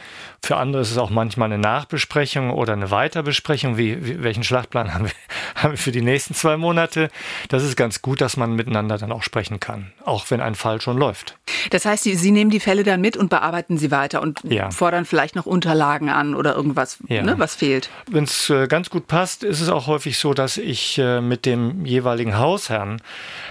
Für 0.42 0.56
andere 0.56 0.80
ist 0.82 0.90
es 0.90 0.98
auch 0.98 1.10
manchmal 1.10 1.52
eine 1.52 1.58
Nachbesprechung 1.58 2.50
oder 2.50 2.72
eine 2.72 2.90
Weiterbesprechung, 2.90 3.76
wie, 3.76 4.04
wie, 4.04 4.22
welchen 4.22 4.42
Schlachtplan 4.42 4.94
haben 4.94 5.04
wir, 5.04 5.12
haben 5.54 5.72
wir 5.72 5.78
für 5.78 5.92
die 5.92 6.00
nächsten 6.00 6.34
zwei 6.34 6.56
Monate. 6.56 7.10
Das 7.48 7.62
ist 7.62 7.76
ganz 7.76 8.00
gut, 8.00 8.20
dass 8.20 8.36
man 8.36 8.54
miteinander 8.54 8.96
dann 8.96 9.12
auch 9.12 9.22
sprechen 9.22 9.60
kann, 9.60 9.92
auch 10.04 10.30
wenn 10.30 10.40
ein 10.40 10.54
Fall 10.54 10.80
schon 10.80 10.96
läuft. 10.96 11.36
Das 11.70 11.84
heißt, 11.84 12.04
Sie, 12.04 12.14
Sie 12.14 12.30
nehmen 12.30 12.50
die 12.50 12.60
Fälle 12.60 12.84
dann 12.84 13.00
mit 13.00 13.16
und 13.16 13.28
bearbeiten 13.28 13.76
sie 13.76 13.90
weiter 13.90 14.22
und 14.22 14.40
ja. 14.44 14.70
fordern 14.70 15.04
vielleicht 15.04 15.36
noch 15.36 15.46
Unterlagen 15.46 16.08
an 16.08 16.34
oder 16.34 16.54
irgendwas, 16.54 16.98
ja. 17.08 17.22
ne, 17.22 17.38
was 17.38 17.54
fehlt. 17.54 17.90
Wenn 18.10 18.24
es 18.24 18.48
äh, 18.50 18.66
ganz 18.66 18.88
gut 18.88 19.06
passt, 19.06 19.44
ist 19.44 19.60
es 19.60 19.68
auch 19.68 19.86
häufig 19.86 20.18
so, 20.18 20.32
dass 20.32 20.56
ich 20.56 20.98
äh, 20.98 21.20
mit 21.20 21.44
dem 21.46 21.84
jeweiligen 21.84 22.38
Hausherrn 22.38 23.02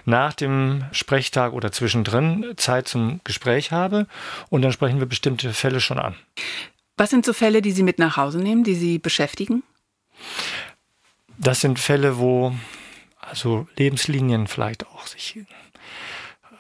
nach 0.06 0.34
dem 0.34 0.86
Sprechtag 0.92 1.54
oder 1.54 1.72
zwischendrin 1.72 2.54
Zeit 2.58 2.88
zum 2.88 3.20
Gespräch 3.24 3.72
habe 3.72 4.08
und 4.50 4.62
dann 4.64 4.72
sprechen 4.72 5.00
wir 5.00 5.06
bestimmte 5.30 5.54
Fälle 5.54 5.80
schon 5.80 6.00
an. 6.00 6.16
Was 6.98 7.12
sind 7.12 7.24
so 7.26 7.34
Fälle, 7.34 7.62
die 7.62 7.72
Sie 7.72 7.84
mit 7.84 8.00
nach 8.00 8.18
Hause 8.18 8.40
nehmen, 8.40 8.64
die 8.64 8.74
Sie 8.74 8.98
beschäftigen? 8.98 9.64
Das 11.38 11.62
sind 11.62 11.80
Fälle, 11.80 12.18
wo 12.18 12.56
also 13.22 13.68
Lebenslinien 13.78 14.48
vielleicht 14.48 14.88
auch 14.88 15.06
sich 15.06 15.40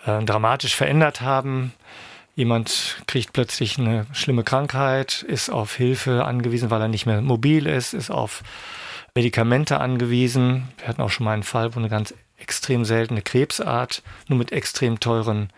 äh, 0.06 0.24
dramatisch 0.24 0.76
verändert 0.76 1.22
haben. 1.22 1.74
Jemand 2.36 3.02
kriegt 3.08 3.34
plötzlich 3.34 3.80
eine 3.80 4.06
schlimme 4.14 4.44
Krankheit, 4.44 5.24
ist 5.24 5.50
auf 5.50 5.76
Hilfe 5.76 6.24
angewiesen, 6.24 6.70
weil 6.70 6.82
er 6.82 6.88
nicht 6.88 7.08
mehr 7.08 7.22
mobil 7.22 7.66
ist, 7.66 7.94
ist 7.94 8.12
auf 8.12 8.44
Medikamente 9.16 9.80
angewiesen. 9.82 10.70
Wir 10.78 10.88
hatten 10.90 11.02
auch 11.02 11.10
schon 11.10 11.26
mal 11.26 11.34
einen 11.34 11.44
Fall, 11.44 11.74
wo 11.74 11.80
eine 11.80 11.90
ganz 11.90 12.14
extrem 12.38 12.86
seltene 12.86 13.24
Krebsart 13.24 14.04
nur 14.28 14.38
mit 14.38 14.52
extrem 14.52 15.00
teuren 15.00 15.50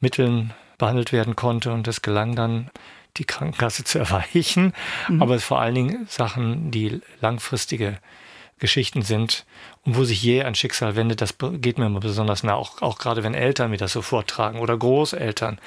Mitteln 0.00 0.54
behandelt 0.78 1.12
werden 1.12 1.36
konnte 1.36 1.72
und 1.72 1.88
es 1.88 2.02
gelang 2.02 2.34
dann, 2.34 2.70
die 3.16 3.24
Krankenkasse 3.24 3.84
zu 3.84 3.98
erweichen. 4.00 4.72
Mhm. 5.08 5.22
Aber 5.22 5.34
es 5.34 5.44
vor 5.44 5.60
allen 5.60 5.74
Dingen 5.74 6.06
Sachen, 6.08 6.70
die 6.70 7.00
langfristige 7.20 7.98
Geschichten 8.58 9.02
sind 9.02 9.44
und 9.84 9.96
wo 9.96 10.04
sich 10.04 10.22
je 10.22 10.42
ein 10.42 10.54
Schicksal 10.54 10.96
wendet, 10.96 11.20
das 11.20 11.36
geht 11.60 11.76
mir 11.76 11.86
immer 11.86 12.00
besonders 12.00 12.42
nah, 12.42 12.54
auch, 12.54 12.80
auch 12.80 12.98
gerade 12.98 13.22
wenn 13.22 13.34
Eltern 13.34 13.70
mir 13.70 13.76
das 13.76 13.92
so 13.92 14.00
vortragen 14.00 14.60
oder 14.60 14.78
Großeltern. 14.78 15.58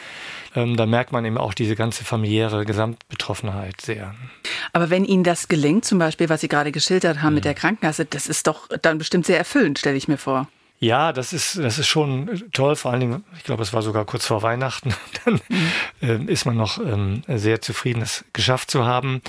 Ähm, 0.56 0.76
da 0.76 0.88
merkt 0.88 1.12
man 1.12 1.24
eben 1.24 1.38
auch 1.38 1.54
diese 1.54 1.76
ganze 1.76 2.04
familiäre 2.04 2.66
Gesamtbetroffenheit 2.66 3.80
sehr. 3.80 4.16
Aber 4.74 4.90
wenn 4.90 5.06
Ihnen 5.06 5.24
das 5.24 5.48
gelingt, 5.48 5.86
zum 5.86 6.00
Beispiel, 6.00 6.30
was 6.30 6.42
Sie 6.42 6.48
gerade 6.48 6.72
geschildert 6.72 7.22
haben 7.22 7.30
mhm. 7.30 7.36
mit 7.36 7.46
der 7.46 7.54
Krankenkasse, 7.54 8.06
das 8.06 8.26
ist 8.26 8.48
doch 8.48 8.68
dann 8.82 8.98
bestimmt 8.98 9.28
sehr 9.28 9.38
erfüllend, 9.38 9.78
stelle 9.78 9.96
ich 9.98 10.08
mir 10.08 10.18
vor. 10.18 10.48
Ja, 10.82 11.12
das 11.12 11.34
ist, 11.34 11.58
das 11.58 11.78
ist 11.78 11.88
schon 11.88 12.44
toll. 12.54 12.78
Vor 12.78 12.92
allen 12.92 13.02
Dingen, 13.02 13.24
ich 13.38 13.44
glaube, 13.44 13.64
es 13.64 13.74
war 13.74 13.82
sogar 13.82 14.06
kurz 14.06 14.26
vor 14.26 14.42
Weihnachten. 14.44 14.94
Dann 15.26 15.42
mhm. 15.50 16.28
äh, 16.28 16.32
ist 16.32 16.46
man 16.46 16.56
noch 16.56 16.78
ähm, 16.78 17.24
sehr 17.28 17.60
zufrieden, 17.60 18.02
es 18.02 18.24
geschafft 18.32 18.72
zu 18.72 18.86
haben. 18.86 19.22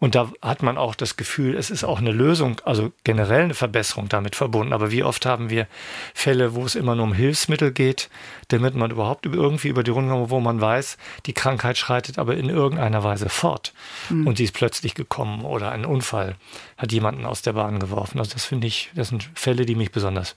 Und 0.00 0.14
da 0.14 0.30
hat 0.42 0.62
man 0.62 0.76
auch 0.76 0.94
das 0.94 1.16
Gefühl, 1.16 1.56
es 1.56 1.70
ist 1.70 1.82
auch 1.82 1.98
eine 1.98 2.12
Lösung, 2.12 2.60
also 2.64 2.92
generell 3.04 3.44
eine 3.44 3.54
Verbesserung 3.54 4.10
damit 4.10 4.36
verbunden. 4.36 4.74
Aber 4.74 4.90
wie 4.90 5.02
oft 5.02 5.24
haben 5.24 5.48
wir 5.48 5.66
Fälle, 6.12 6.54
wo 6.54 6.66
es 6.66 6.74
immer 6.74 6.94
nur 6.94 7.04
um 7.04 7.14
Hilfsmittel 7.14 7.72
geht, 7.72 8.10
damit 8.48 8.74
man 8.74 8.90
überhaupt 8.90 9.24
irgendwie 9.24 9.68
über 9.68 9.82
die 9.82 9.90
Runde 9.90 10.12
kommt, 10.12 10.28
wo 10.28 10.40
man 10.40 10.60
weiß, 10.60 10.98
die 11.24 11.32
Krankheit 11.32 11.78
schreitet 11.78 12.18
aber 12.18 12.36
in 12.36 12.50
irgendeiner 12.50 13.02
Weise 13.02 13.30
fort. 13.30 13.72
Mhm. 14.10 14.26
Und 14.26 14.36
sie 14.36 14.44
ist 14.44 14.54
plötzlich 14.54 14.94
gekommen 14.94 15.46
oder 15.46 15.70
ein 15.70 15.86
Unfall 15.86 16.36
hat 16.76 16.92
jemanden 16.92 17.24
aus 17.24 17.40
der 17.40 17.54
Bahn 17.54 17.80
geworfen. 17.80 18.18
Also 18.18 18.34
das 18.34 18.44
finde 18.44 18.66
ich, 18.66 18.90
das 18.94 19.08
sind 19.08 19.30
Fälle, 19.34 19.64
die 19.64 19.74
mich 19.74 19.90
besonders 19.90 20.36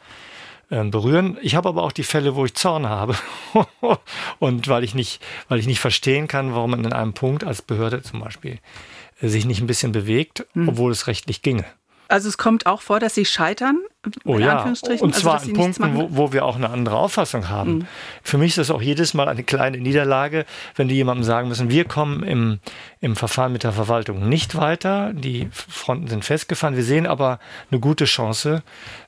berühren. 0.72 1.38
Ich 1.42 1.56
habe 1.56 1.70
aber 1.70 1.84
auch 1.84 1.92
die 1.92 2.04
Fälle, 2.04 2.36
wo 2.36 2.46
ich 2.46 2.54
Zorn 2.54 2.88
habe 2.88 3.16
und 4.40 4.68
weil 4.68 4.84
ich 4.84 4.96
nicht, 4.96 5.22
weil 5.50 5.60
ich 5.60 5.68
nicht 5.68 5.80
verstehen 5.80 6.28
kann, 6.28 6.56
warum 6.56 6.72
man 6.72 6.86
in 6.86 6.94
einem 6.94 7.14
Punkt 7.14 7.44
als 7.44 7.62
Behörde 7.62 8.02
zum 8.02 8.22
Beispiel 8.22 8.60
äh, 9.22 9.28
sich 9.28 9.46
nicht 9.46 9.62
ein 9.62 9.68
bisschen 9.68 9.92
bewegt, 9.92 10.46
hm. 10.54 10.70
obwohl 10.70 10.92
es 10.92 11.08
rechtlich 11.08 11.42
ginge. 11.42 11.66
Also 12.08 12.28
es 12.28 12.38
kommt 12.38 12.66
auch 12.66 12.82
vor, 12.82 13.00
dass 13.00 13.16
sie 13.16 13.26
scheitern? 13.26 13.80
Oh 14.26 14.40
ja, 14.40 14.64
und 14.64 14.70
also, 14.70 15.10
zwar 15.10 15.34
also, 15.36 15.50
an 15.50 15.54
Punkten, 15.54 15.96
wo, 15.96 16.08
wo, 16.10 16.34
wir 16.34 16.44
auch 16.44 16.56
eine 16.56 16.72
andere 16.72 16.98
Auffassung 16.98 17.50
haben. 17.50 17.74
Mhm. 17.74 17.88
Für 18.24 18.38
mich 18.40 18.50
ist 18.50 18.58
das 18.58 18.72
auch 18.72 18.82
jedes 18.82 19.14
Mal 19.14 19.28
eine 19.28 19.44
kleine 19.44 19.78
Niederlage, 19.78 20.46
wenn 20.76 20.88
die 20.88 20.96
jemandem 20.96 21.24
sagen 21.24 21.50
müssen, 21.50 21.70
wir 21.70 21.86
kommen 21.86 22.24
im, 22.24 22.60
im 23.00 23.16
Verfahren 23.16 23.54
mit 23.54 23.64
der 23.64 23.74
Verwaltung 23.74 24.28
nicht 24.28 24.56
weiter, 24.56 25.14
die 25.14 25.50
Fronten 25.52 26.08
sind 26.08 26.26
festgefahren, 26.26 26.76
wir 26.76 26.84
sehen 26.84 27.06
aber 27.06 27.40
eine 27.70 27.80
gute 27.80 28.06
Chance, 28.06 28.64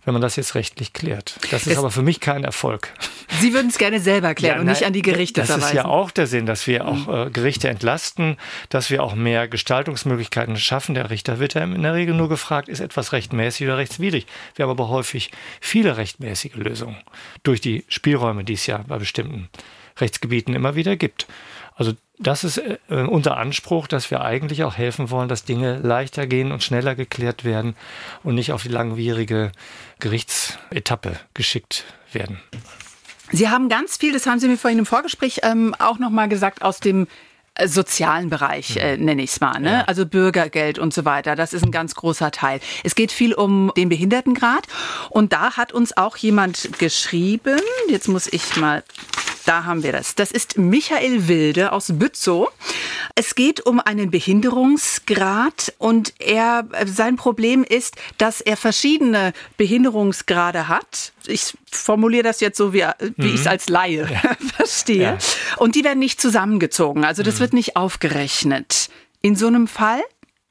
wenn 0.06 0.14
man 0.14 0.22
das 0.22 0.36
jetzt 0.36 0.54
rechtlich 0.54 0.94
klärt. 0.94 1.40
Das 1.50 1.66
ist 1.66 1.74
es 1.74 1.78
aber 1.78 1.90
für 1.90 2.04
mich 2.04 2.20
kein 2.20 2.44
Erfolg. 2.44 2.94
Sie 3.40 3.54
würden 3.54 3.70
es 3.70 3.78
gerne 3.78 4.00
selber 4.00 4.36
klären 4.36 4.56
ja, 4.58 4.62
und 4.62 4.68
nicht 4.68 4.86
an 4.86 4.94
die 4.94 5.02
Gerichte 5.02 5.42
das 5.42 5.50
verweisen. 5.50 5.62
Das 5.62 5.70
ist 5.72 5.76
ja 5.76 5.86
auch 5.86 6.12
der 6.12 6.28
Sinn, 6.28 6.46
dass 6.46 6.68
wir 6.68 6.88
auch 6.88 7.08
mhm. 7.08 7.28
äh, 7.28 7.30
Gerichte 7.32 7.70
entlasten, 7.70 8.38
dass 8.70 8.90
wir 8.92 9.02
auch 9.02 9.16
mehr 9.16 9.48
Gestaltungsmöglichkeiten 9.48 10.58
schaffen. 10.58 10.94
Der 10.94 11.10
Richter 11.10 11.40
wird 11.40 11.56
ja 11.56 11.64
in 11.64 11.82
der 11.82 11.94
Regel 11.94 12.14
nur 12.14 12.30
gefragt, 12.30 12.70
ist 12.70 12.80
etwas 12.80 13.12
rechtmäßig 13.12 13.66
oder 13.66 13.78
rechtswidrig. 13.78 14.28
Wir 14.56 14.64
haben 14.64 14.72
aber 14.72 14.83
häufig 14.90 15.32
viele 15.62 15.98
rechtmäßige 15.98 16.56
Lösungen 16.56 16.98
durch 17.44 17.62
die 17.62 17.86
Spielräume, 17.88 18.44
die 18.44 18.54
es 18.54 18.66
ja 18.68 18.80
bei 18.88 18.98
bestimmten 18.98 19.50
Rechtsgebieten 19.98 20.56
immer 20.56 20.76
wieder 20.76 20.96
gibt. 20.96 21.28
Also 21.76 21.94
das 22.20 22.44
ist 22.44 22.58
äh, 22.58 22.78
unser 22.90 23.38
Anspruch, 23.38 23.88
dass 23.88 24.12
wir 24.12 24.22
eigentlich 24.22 24.64
auch 24.64 24.76
helfen 24.76 25.10
wollen, 25.10 25.30
dass 25.30 25.46
Dinge 25.46 25.80
leichter 25.80 26.28
gehen 26.28 26.52
und 26.52 26.64
schneller 26.64 26.96
geklärt 26.96 27.44
werden 27.44 27.76
und 28.24 28.36
nicht 28.36 28.52
auf 28.52 28.64
die 28.64 28.70
langwierige 28.70 29.52
Gerichtsetappe 30.00 31.20
geschickt 31.34 31.86
werden. 32.12 32.40
Sie 33.32 33.50
haben 33.50 33.68
ganz 33.68 33.98
viel, 33.98 34.14
das 34.14 34.28
haben 34.28 34.40
Sie 34.40 34.48
mir 34.48 34.58
vorhin 34.58 34.80
im 34.80 34.86
Vorgespräch 34.86 35.40
ähm, 35.42 35.76
auch 35.80 35.98
nochmal 35.98 36.30
gesagt, 36.30 36.62
aus 36.62 36.80
dem 36.80 37.08
sozialen 37.66 38.30
Bereich, 38.30 38.78
äh, 38.78 38.98
nenne 38.98 39.22
ich 39.24 39.32
es 39.32 39.40
mal, 39.40 39.60
ne? 39.60 39.72
Ja. 39.72 39.82
also 39.82 40.06
Bürgergeld 40.06 40.80
und 40.80 40.94
so 40.94 41.06
weiter. 41.06 41.36
Das 41.36 41.54
ist 41.54 41.64
ein 41.64 41.72
ganz 41.72 41.94
großer 41.96 42.32
Teil. 42.32 42.60
Es 42.84 42.96
geht 42.96 43.12
viel 43.12 43.34
um 43.34 43.72
den 43.78 43.90
Behindertengrad 43.90 44.68
und 45.10 45.34
da 45.34 45.56
hat 45.56 45.72
uns 45.72 45.96
auch 45.96 46.18
jemand 46.18 46.80
geschrieben. 46.80 47.60
Jetzt 47.90 48.08
muss 48.08 48.28
ich 48.32 48.56
mal 48.58 48.84
da 49.46 49.66
haben 49.66 49.84
wir 49.84 49.92
das. 49.92 50.16
Das 50.16 50.32
ist 50.32 50.58
Michael 50.58 51.28
Wilde 51.28 51.72
aus 51.72 51.92
Bützow. 51.94 52.50
Es 53.16 53.36
geht 53.36 53.66
um 53.66 53.80
einen 53.80 54.12
Behinderungsgrad 54.12 55.74
und 55.78 56.14
er, 56.20 56.68
sein 56.86 57.16
Problem 57.16 57.64
ist, 57.64 57.96
dass 58.18 58.42
er 58.42 58.58
verschiedene 58.58 59.34
Behinderungsgrade 59.58 60.68
hat. 60.68 61.14
Ich 61.26 61.58
formuliere 61.72 62.24
das 62.24 62.40
jetzt 62.40 62.58
so, 62.58 62.74
wie, 62.74 62.86
wie 63.18 63.28
mhm. 63.28 63.34
ich 63.36 63.42
es 63.42 63.48
als 63.48 63.70
Laie 63.70 64.08
ja. 64.10 64.36
verstehe. 64.56 65.02
Ja. 65.02 65.18
Und 65.58 65.76
die 65.76 65.84
werden 65.84 66.00
nicht 66.00 66.22
zusammengezogen. 66.22 67.04
Also 67.04 67.24
das 67.24 67.36
mhm. 67.36 67.40
wird 67.40 67.54
nicht 67.54 67.76
aufgerechnet. 67.76 68.90
In 69.22 69.36
so 69.36 69.48
einem 69.48 69.68
Fall, 69.68 70.02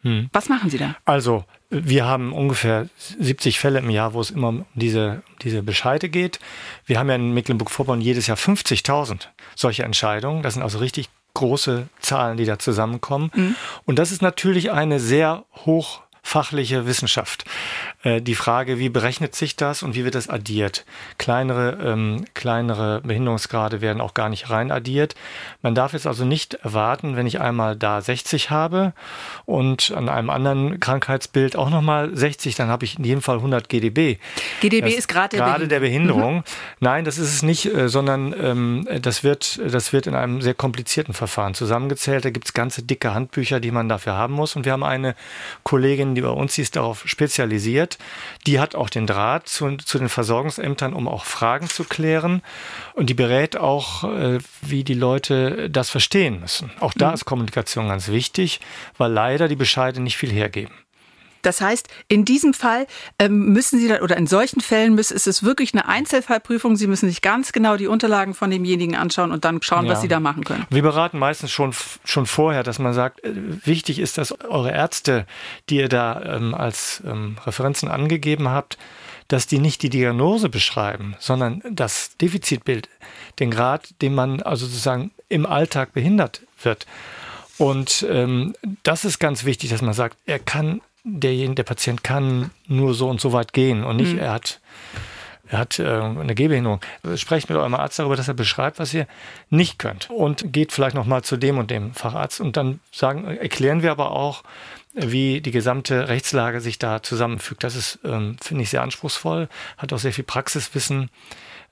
mhm. 0.03 0.29
was 0.33 0.49
machen 0.49 0.71
Sie 0.71 0.79
da? 0.79 0.97
Also 1.05 1.45
wir 1.71 2.05
haben 2.05 2.33
ungefähr 2.33 2.89
70 2.99 3.59
Fälle 3.59 3.79
im 3.79 3.91
Jahr, 3.91 4.13
wo 4.15 4.21
es 4.21 4.31
immer 4.31 4.49
um 4.49 4.67
diese, 4.75 5.23
diese 5.43 5.63
Bescheide 5.63 6.09
geht. 6.09 6.39
Wir 6.85 6.99
haben 6.99 7.09
ja 7.09 7.15
in 7.15 7.33
Mecklenburg-Vorpommern 7.33 8.01
jedes 8.01 8.27
Jahr 8.27 8.37
50.000 8.37 9.29
solche 9.57 9.85
Entscheidungen. 9.85 10.43
Das 10.43 10.55
sind 10.55 10.63
also 10.63 10.79
richtig 10.79 11.09
große 11.35 11.89
Zahlen, 12.01 12.37
die 12.37 12.45
da 12.45 12.59
zusammenkommen. 12.59 13.31
Mhm. 13.35 13.57
Und 13.87 13.99
das 13.99 14.13
ist 14.13 14.23
natürlich 14.23 14.71
eine 14.71 15.01
sehr 15.01 15.45
hoch 15.65 16.03
fachliche 16.23 16.87
Wissenschaft. 16.87 17.45
Äh, 18.05 18.23
die 18.23 18.35
Frage, 18.35 18.79
wie 18.79 18.89
berechnet 18.89 19.35
sich 19.35 19.57
das 19.57 19.83
und 19.83 19.95
wie 19.95 20.05
wird 20.05 20.15
das 20.15 20.29
addiert? 20.29 20.85
Kleinere, 21.19 21.79
ähm, 21.85 22.25
kleinere 22.35 23.01
Behinderungsgrade 23.03 23.81
werden 23.81 24.01
auch 24.01 24.15
gar 24.15 24.29
nicht 24.29 24.49
rein 24.49 24.71
addiert. 24.71 25.15
Man 25.63 25.75
darf 25.75 25.93
jetzt 25.93 26.07
also 26.07 26.25
nicht 26.25 26.55
erwarten, 26.55 27.17
wenn 27.17 27.27
ich 27.27 27.41
einmal 27.41 27.77
da 27.77 28.01
60 28.01 28.51
habe 28.51 28.93
und 29.47 29.93
an 29.93 30.09
einem 30.09 30.31
anderen 30.31 30.81
Krankheitsbild 30.81 31.57
auch 31.57 31.71
nochmal 31.71 32.17
60, 32.17 32.55
dann 32.55 32.69
habe 32.69 32.85
ich 32.85 32.99
in 32.99 33.05
jedem 33.05 33.23
Fall 33.23 33.37
100 33.37 33.69
GDB. 33.69 34.19
GDB 34.61 34.87
das 34.87 34.95
ist 34.95 35.09
gerade 35.09 35.37
der, 35.37 35.45
Behind 35.45 35.71
der 35.71 35.81
Behinderung. 35.81 36.37
Mhm. 36.37 36.45
Nein, 36.81 37.05
das 37.05 37.19
ist 37.19 37.35
es 37.35 37.43
nicht, 37.43 37.67
äh, 37.67 37.89
sondern 37.89 38.35
ähm, 38.41 38.89
das, 39.03 39.25
wird, 39.25 39.61
das 39.71 39.93
wird 39.93 40.07
in 40.07 40.15
einem 40.15 40.41
sehr 40.41 40.55
komplizierten 40.55 41.15
Verfahren 41.15 41.55
zusammengezählt. 41.55 42.25
Da 42.25 42.31
gibt 42.31 42.47
es 42.47 42.55
ganze 42.55 42.83
dicke 42.83 43.13
Handbücher, 43.13 43.61
die 43.61 43.71
man 43.71 43.89
dafür 43.89 44.15
haben 44.15 44.35
muss. 44.35 44.57
Und 44.57 44.65
wir 44.65 44.73
haben 44.73 44.85
eine 44.85 45.15
Kollegin, 45.65 46.12
die 46.15 46.23
bei 46.23 46.29
uns 46.29 46.59
ist 46.59 46.77
darauf 46.77 47.03
spezialisiert. 47.07 47.99
Die 48.47 48.61
hat 48.61 48.75
auch 48.75 48.91
den 48.91 49.07
Draht 49.07 49.49
zu, 49.49 49.77
zu 49.77 49.99
den 49.99 50.09
Versorgungsämtern, 50.09 50.93
um 50.93 51.09
auch 51.09 51.25
Fragen 51.25 51.69
zu 51.69 51.85
klären. 51.85 52.43
Und 52.95 53.11
die 53.11 53.15
berät 53.15 53.57
auch, 53.57 54.05
äh, 54.05 54.39
wie 54.61 54.85
die 54.85 54.95
Leute 54.95 55.71
das 55.71 55.91
verstehen 55.91 56.41
müssen. 56.41 56.71
Auch 56.81 56.93
da 56.95 57.09
mhm. 57.09 57.15
ist 57.15 57.25
Kommunikation 57.25 57.89
ganz 57.89 58.09
wichtig, 58.09 58.61
weil 58.99 59.13
leider 59.13 59.49
die 59.49 59.57
Bescheide 59.57 60.01
nicht 60.01 60.17
viel 60.17 60.31
hergeben. 60.31 60.75
Das 61.43 61.61
heißt, 61.61 61.89
in 62.09 62.25
diesem 62.25 62.55
Fall 62.55 62.87
ähm, 63.19 63.53
müssen 63.53 63.79
Sie 63.79 63.89
dann, 63.89 64.01
oder 64.01 64.17
in 64.17 64.27
solchen 64.27 64.61
Fällen 64.61 64.95
müssen, 64.95 65.15
ist 65.15 65.27
es 65.27 65.43
wirklich 65.43 65.75
eine 65.75 65.87
Einzelfallprüfung. 65.89 66.77
Sie 66.77 66.87
müssen 66.87 67.09
sich 67.09 67.21
ganz 67.21 67.53
genau 67.53 67.77
die 67.77 67.89
Unterlagen 67.89 68.35
von 68.35 68.51
demjenigen 68.51 68.97
anschauen 68.97 69.33
und 69.33 69.45
dann 69.45 69.61
schauen, 69.63 69.87
ja. 69.87 69.93
was 69.93 70.01
Sie 70.01 70.09
da 70.09 70.21
machen 70.21 70.45
können. 70.45 70.67
Wir 70.71 70.83
beraten 70.83 71.19
meistens 71.19 71.51
schon, 71.51 71.75
schon 72.05 72.27
vorher, 72.27 72.63
dass 72.63 72.79
man 72.79 72.95
sagt, 72.95 73.25
äh, 73.25 73.33
wichtig 73.65 73.99
ist, 73.99 74.19
dass 74.19 74.33
eure 74.41 74.71
Ärzte, 74.73 75.27
die 75.69 75.77
ihr 75.77 75.89
da 75.89 76.23
ähm, 76.37 76.55
als 76.55 77.03
ähm, 77.05 77.37
Referenzen 77.45 77.89
angegeben 77.89 78.49
habt, 78.49 78.79
dass 79.29 79.47
die 79.47 79.59
nicht 79.59 79.83
die 79.83 79.91
Diagnose 79.91 80.49
beschreiben, 80.49 81.17
sondern 81.19 81.63
das 81.71 82.17
Defizitbild, 82.19 82.89
den 83.39 83.51
Grad, 83.51 83.89
den 84.03 84.15
man 84.15 84.43
also 84.43 84.67
sozusagen 84.67 85.11
im 85.29 85.47
Alltag 85.47 85.93
behindert 85.93 86.43
wird. 86.63 86.87
Und 87.59 88.07
ähm, 88.11 88.55
das 88.83 89.05
ist 89.05 89.19
ganz 89.19 89.45
wichtig, 89.45 89.71
dass 89.71 89.83
man 89.83 89.95
sagt, 89.95 90.17
er 90.27 90.39
kann 90.39 90.81
derjenige, 91.05 91.57
der 91.57 91.63
Patient 91.65 92.05
kann 92.05 92.51
nur 92.67 92.95
so 92.95 93.09
und 93.09 93.21
so 93.21 93.33
weit 93.33 93.53
gehen 93.53 93.85
und 93.85 93.97
nicht, 93.97 94.15
mhm. 94.15 94.21
er 94.21 94.33
hat 94.33 94.61
er 95.49 95.59
hat 95.59 95.79
äh, 95.79 95.85
eine 95.85 96.35
Gehbehinderung. 96.35 96.81
Sprecht 97.15 97.51
mit 97.51 97.59
eurem 97.59 97.75
Arzt 97.75 97.99
darüber, 97.99 98.17
dass 98.17 98.27
er 98.27 98.33
beschreibt, 98.33 98.79
was 98.79 98.95
ihr 98.95 99.07
nicht 99.51 99.79
könnt. 99.79 100.09
Und 100.09 100.51
geht 100.51 100.73
vielleicht 100.73 100.97
nochmal 100.97 101.23
zu 101.23 101.37
dem 101.37 101.59
und 101.59 101.71
dem 101.71 101.93
Facharzt. 101.93 102.41
Und 102.41 102.57
dann 102.57 102.81
sagen, 102.91 103.25
erklären 103.27 103.83
wir 103.83 103.91
aber 103.91 104.13
auch, 104.13 104.45
wie 104.95 105.43
die 105.43 105.51
gesamte 105.51 106.09
Rechtslage 106.09 106.63
sich 106.63 106.79
da 106.79 107.03
zusammenfügt. 107.03 107.65
Das 107.65 107.77
ist, 107.77 107.99
ähm, 108.03 108.37
finde 108.41 108.63
ich, 108.63 108.71
sehr 108.71 108.83
anspruchsvoll, 108.83 109.49
hat 109.77 109.93
auch 109.93 109.99
sehr 109.99 110.15
viel 110.15 110.25
Praxiswissen 110.25 111.11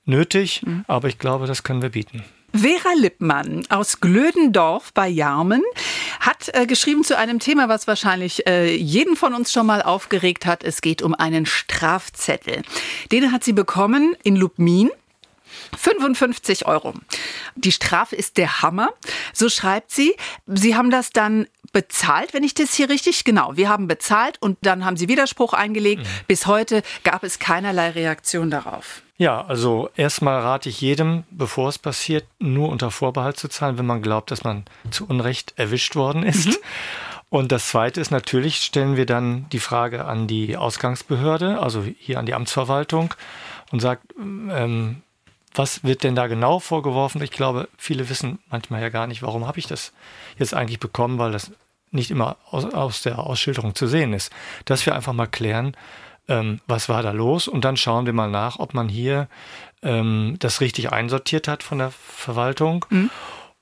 nötig, 0.05 0.61
mhm. 0.63 0.85
aber 0.87 1.07
ich 1.07 1.17
glaube, 1.17 1.47
das 1.47 1.63
können 1.63 1.81
wir 1.81 1.89
bieten. 1.89 2.23
Vera 2.53 2.93
Lippmann 2.97 3.63
aus 3.69 4.01
Glödendorf 4.01 4.93
bei 4.93 5.07
Jarmen 5.07 5.63
hat 6.19 6.49
äh, 6.53 6.65
geschrieben 6.65 7.03
zu 7.03 7.17
einem 7.17 7.39
Thema, 7.39 7.69
was 7.69 7.87
wahrscheinlich 7.87 8.45
äh, 8.45 8.75
jeden 8.75 9.15
von 9.15 9.33
uns 9.33 9.51
schon 9.51 9.65
mal 9.65 9.81
aufgeregt 9.81 10.45
hat. 10.45 10.63
Es 10.63 10.81
geht 10.81 11.01
um 11.01 11.15
einen 11.15 11.45
Strafzettel. 11.45 12.63
Den 13.11 13.31
hat 13.31 13.43
sie 13.43 13.53
bekommen 13.53 14.15
in 14.23 14.35
Lubmin. 14.35 14.91
55 15.77 16.65
Euro. 16.65 16.93
Die 17.55 17.71
Strafe 17.71 18.15
ist 18.15 18.37
der 18.37 18.61
Hammer. 18.61 18.89
So 19.33 19.49
schreibt 19.49 19.91
sie. 19.91 20.15
Sie 20.47 20.75
haben 20.75 20.89
das 20.89 21.11
dann 21.11 21.47
bezahlt, 21.71 22.33
wenn 22.33 22.43
ich 22.43 22.53
das 22.53 22.73
hier 22.73 22.89
richtig, 22.89 23.23
genau. 23.23 23.55
Wir 23.55 23.69
haben 23.69 23.87
bezahlt 23.87 24.37
und 24.41 24.57
dann 24.61 24.85
haben 24.85 24.97
sie 24.97 25.07
Widerspruch 25.07 25.53
eingelegt. 25.53 26.03
Mhm. 26.03 26.07
Bis 26.27 26.47
heute 26.47 26.83
gab 27.03 27.23
es 27.23 27.39
keinerlei 27.39 27.91
Reaktion 27.91 28.49
darauf. 28.49 29.01
Ja, 29.17 29.45
also 29.45 29.89
erstmal 29.95 30.39
rate 30.41 30.69
ich 30.69 30.81
jedem, 30.81 31.23
bevor 31.29 31.69
es 31.69 31.77
passiert, 31.77 32.25
nur 32.39 32.69
unter 32.69 32.89
Vorbehalt 32.89 33.37
zu 33.37 33.47
zahlen, 33.47 33.77
wenn 33.77 33.85
man 33.85 34.01
glaubt, 34.01 34.31
dass 34.31 34.43
man 34.43 34.65
zu 34.89 35.05
Unrecht 35.05 35.53
erwischt 35.57 35.95
worden 35.95 36.23
ist. 36.23 36.47
Mhm. 36.47 36.55
Und 37.29 37.51
das 37.53 37.69
Zweite 37.69 38.01
ist 38.01 38.11
natürlich, 38.11 38.57
stellen 38.57 38.97
wir 38.97 39.05
dann 39.05 39.47
die 39.51 39.59
Frage 39.59 40.03
an 40.05 40.27
die 40.27 40.57
Ausgangsbehörde, 40.57 41.59
also 41.59 41.85
hier 41.97 42.19
an 42.19 42.25
die 42.25 42.33
Amtsverwaltung 42.33 43.13
und 43.71 43.79
sagt, 43.79 44.03
ähm, 44.19 45.01
was 45.53 45.83
wird 45.83 46.03
denn 46.03 46.15
da 46.15 46.27
genau 46.27 46.59
vorgeworfen? 46.59 47.21
Ich 47.21 47.31
glaube, 47.31 47.67
viele 47.77 48.09
wissen 48.09 48.39
manchmal 48.49 48.81
ja 48.81 48.89
gar 48.89 49.07
nicht, 49.07 49.21
warum 49.21 49.47
habe 49.47 49.59
ich 49.59 49.67
das 49.67 49.93
jetzt 50.37 50.53
eigentlich 50.53 50.79
bekommen, 50.79 51.17
weil 51.17 51.31
das 51.31 51.51
nicht 51.91 52.11
immer 52.11 52.37
aus, 52.49 52.65
aus 52.65 53.01
der 53.01 53.19
Ausschilderung 53.19 53.75
zu 53.75 53.87
sehen 53.87 54.13
ist. 54.13 54.31
Dass 54.65 54.85
wir 54.85 54.95
einfach 54.95 55.13
mal 55.13 55.27
klären, 55.27 55.75
ähm, 56.27 56.61
was 56.67 56.89
war 56.89 57.03
da 57.03 57.11
los? 57.11 57.47
Und 57.47 57.65
dann 57.65 57.77
schauen 57.77 58.05
wir 58.05 58.13
mal 58.13 58.29
nach, 58.29 58.59
ob 58.59 58.73
man 58.73 58.87
hier 58.87 59.27
ähm, 59.83 60.37
das 60.39 60.61
richtig 60.61 60.91
einsortiert 60.91 61.47
hat 61.47 61.63
von 61.63 61.79
der 61.79 61.91
Verwaltung 61.91 62.85
mhm. 62.89 63.09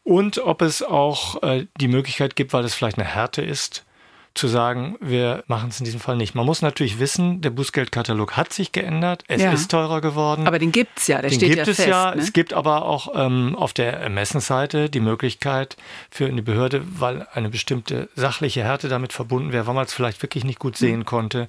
und 0.03 0.39
ob 0.39 0.61
es 0.61 0.83
auch 0.83 1.41
äh, 1.41 1.65
die 1.79 1.87
Möglichkeit 1.87 2.35
gibt, 2.35 2.53
weil 2.53 2.65
es 2.65 2.75
vielleicht 2.75 2.99
eine 2.99 3.07
Härte 3.07 3.41
ist, 3.41 3.85
zu 4.33 4.47
sagen, 4.47 4.95
wir 5.01 5.43
machen 5.47 5.69
es 5.69 5.79
in 5.79 5.85
diesem 5.85 5.99
Fall 5.99 6.15
nicht. 6.15 6.35
Man 6.35 6.45
muss 6.45 6.61
natürlich 6.61 6.99
wissen, 6.99 7.41
der 7.41 7.49
Bußgeldkatalog 7.49 8.37
hat 8.37 8.53
sich 8.53 8.71
geändert, 8.71 9.23
es 9.27 9.41
ja. 9.41 9.51
ist 9.51 9.69
teurer 9.69 10.01
geworden. 10.01 10.47
Aber 10.47 10.59
den 10.59 10.71
gibt 10.71 10.99
es 10.99 11.07
ja, 11.07 11.21
der 11.21 11.29
den 11.29 11.39
steht 11.39 11.49
gibt 11.49 11.67
ja 11.67 11.71
es 11.71 11.77
fest, 11.77 11.87
ja. 11.89 12.15
Ne? 12.15 12.21
Es 12.21 12.33
gibt 12.33 12.53
aber 12.53 12.85
auch 12.85 13.13
ähm, 13.15 13.55
auf 13.55 13.73
der 13.73 13.93
Ermessensseite 13.93 14.89
die 14.89 14.99
Möglichkeit 14.99 15.77
für 16.09 16.25
eine 16.25 16.41
Behörde, 16.41 16.83
weil 16.99 17.27
eine 17.33 17.49
bestimmte 17.49 18.09
sachliche 18.15 18.63
Härte 18.63 18.87
damit 18.89 19.13
verbunden 19.13 19.51
wäre, 19.51 19.67
weil 19.67 19.75
man 19.75 19.85
es 19.85 19.93
vielleicht 19.93 20.21
wirklich 20.21 20.43
nicht 20.43 20.59
gut 20.59 20.77
sehen 20.77 21.05
konnte, 21.05 21.47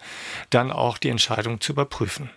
dann 0.50 0.72
auch 0.72 0.98
die 0.98 1.08
Entscheidung 1.08 1.60
zu 1.60 1.72
überprüfen. 1.72 2.30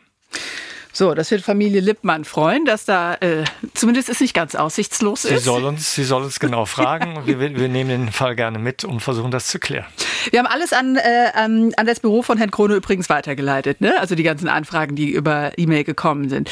So, 0.96 1.16
das 1.16 1.32
wird 1.32 1.42
Familie 1.42 1.82
Lippmann 1.82 2.24
freuen, 2.24 2.66
dass 2.66 2.86
da 2.86 3.16
äh, 3.16 3.46
zumindest 3.74 4.10
es 4.10 4.22
nicht 4.22 4.36
ganz 4.36 4.54
aussichtslos 4.54 5.24
sie 5.24 5.34
ist. 5.34 5.44
Soll 5.44 5.64
uns, 5.64 5.96
sie 5.96 6.04
soll 6.04 6.22
uns 6.22 6.40
genau 6.40 6.66
fragen. 6.68 7.26
wir, 7.26 7.40
wir 7.40 7.68
nehmen 7.68 7.90
den 7.90 8.12
Fall 8.12 8.36
gerne 8.36 8.60
mit 8.60 8.84
und 8.84 9.00
versuchen 9.00 9.32
das 9.32 9.48
zu 9.48 9.58
klären. 9.58 9.88
Wir 10.30 10.38
haben 10.38 10.46
alles 10.46 10.72
an, 10.72 10.96
äh, 10.96 11.32
an, 11.34 11.74
an 11.78 11.88
das 11.88 12.00
Büro 12.00 12.22
von 12.22 12.38
Herrn 12.38 12.52
Krone 12.52 12.76
übrigens 12.76 13.10
weitergeleitet, 13.10 13.82
ne? 13.82 14.00
Also 14.00 14.14
die 14.14 14.22
ganzen 14.22 14.48
Anfragen, 14.48 14.96
die 14.96 15.10
über 15.10 15.52
E-Mail 15.58 15.84
gekommen 15.84 16.30
sind. 16.30 16.52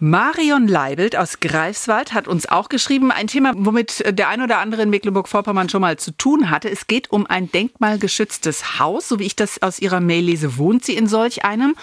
Marion 0.00 0.66
Leibelt 0.66 1.14
aus 1.14 1.38
Greifswald 1.38 2.14
hat 2.14 2.26
uns 2.26 2.46
auch 2.46 2.68
geschrieben, 2.68 3.12
ein 3.12 3.28
Thema, 3.28 3.52
womit 3.54 4.02
der 4.18 4.28
ein 4.28 4.42
oder 4.42 4.58
andere 4.58 4.82
in 4.82 4.90
Mecklenburg-Vorpommern 4.90 5.68
schon 5.68 5.82
mal 5.82 5.96
zu 5.98 6.10
tun 6.10 6.50
hatte. 6.50 6.68
Es 6.68 6.88
geht 6.88 7.12
um 7.12 7.26
ein 7.26 7.50
denkmalgeschütztes 7.52 8.80
Haus, 8.80 9.08
so 9.08 9.20
wie 9.20 9.24
ich 9.24 9.36
das 9.36 9.62
aus 9.62 9.78
ihrer 9.78 10.00
Mail 10.00 10.24
lese, 10.24 10.58
wohnt 10.58 10.84
sie 10.84 10.96
in 10.96 11.06
solch 11.06 11.44
einem. 11.44 11.76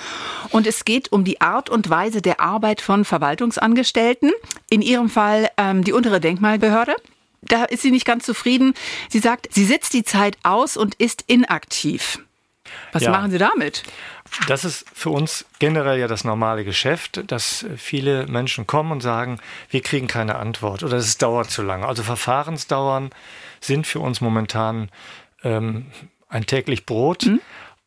Und 0.50 0.68
es 0.68 0.84
geht 0.84 1.12
um 1.13 1.24
die 1.24 1.39
Art 1.39 1.70
und 1.70 1.89
Weise 1.89 2.22
der 2.22 2.41
Arbeit 2.41 2.82
von 2.82 3.06
Verwaltungsangestellten, 3.06 4.34
in 4.70 4.82
ihrem 4.82 5.10
Fall 5.10 5.50
ähm, 5.56 5.86
die 5.86 5.94
untere 5.94 6.20
Denkmalbehörde. 6.20 6.96
Da 7.41 7.63
ist 7.63 7.82
sie 7.82 7.91
nicht 7.91 8.06
ganz 8.06 8.25
zufrieden. 8.25 8.74
Sie 9.10 9.20
sagt, 9.20 9.48
sie 9.53 9.63
sitzt 9.63 9.94
die 9.94 10.03
Zeit 10.03 10.38
aus 10.44 10.75
und 10.75 10.96
ist 10.96 11.24
inaktiv. 11.27 12.20
Was 12.91 13.03
ja. 13.03 13.12
machen 13.12 13.31
Sie 13.31 13.38
damit? 13.38 13.83
Das 14.48 14.65
ist 14.65 14.86
für 14.93 15.10
uns 15.10 15.45
generell 15.60 16.00
ja 16.00 16.07
das 16.07 16.24
normale 16.24 16.63
Geschäft, 16.63 17.24
dass 17.27 17.65
viele 17.77 18.27
Menschen 18.27 18.67
kommen 18.67 18.91
und 18.91 19.01
sagen, 19.01 19.39
wir 19.69 19.81
kriegen 19.81 20.07
keine 20.07 20.36
Antwort 20.36 20.83
oder 20.83 20.98
es 20.98 21.17
dauert 21.17 21.50
zu 21.50 21.63
lange. 21.63 21.88
Also 21.88 22.03
Verfahrensdauern 22.03 23.10
sind 23.60 23.88
für 23.88 24.00
uns 24.00 24.21
momentan 24.21 24.89
ähm, 25.43 25.88
ein 26.29 26.45
täglich 26.45 26.86
Brot. 26.86 27.25
Mhm. 27.25 27.41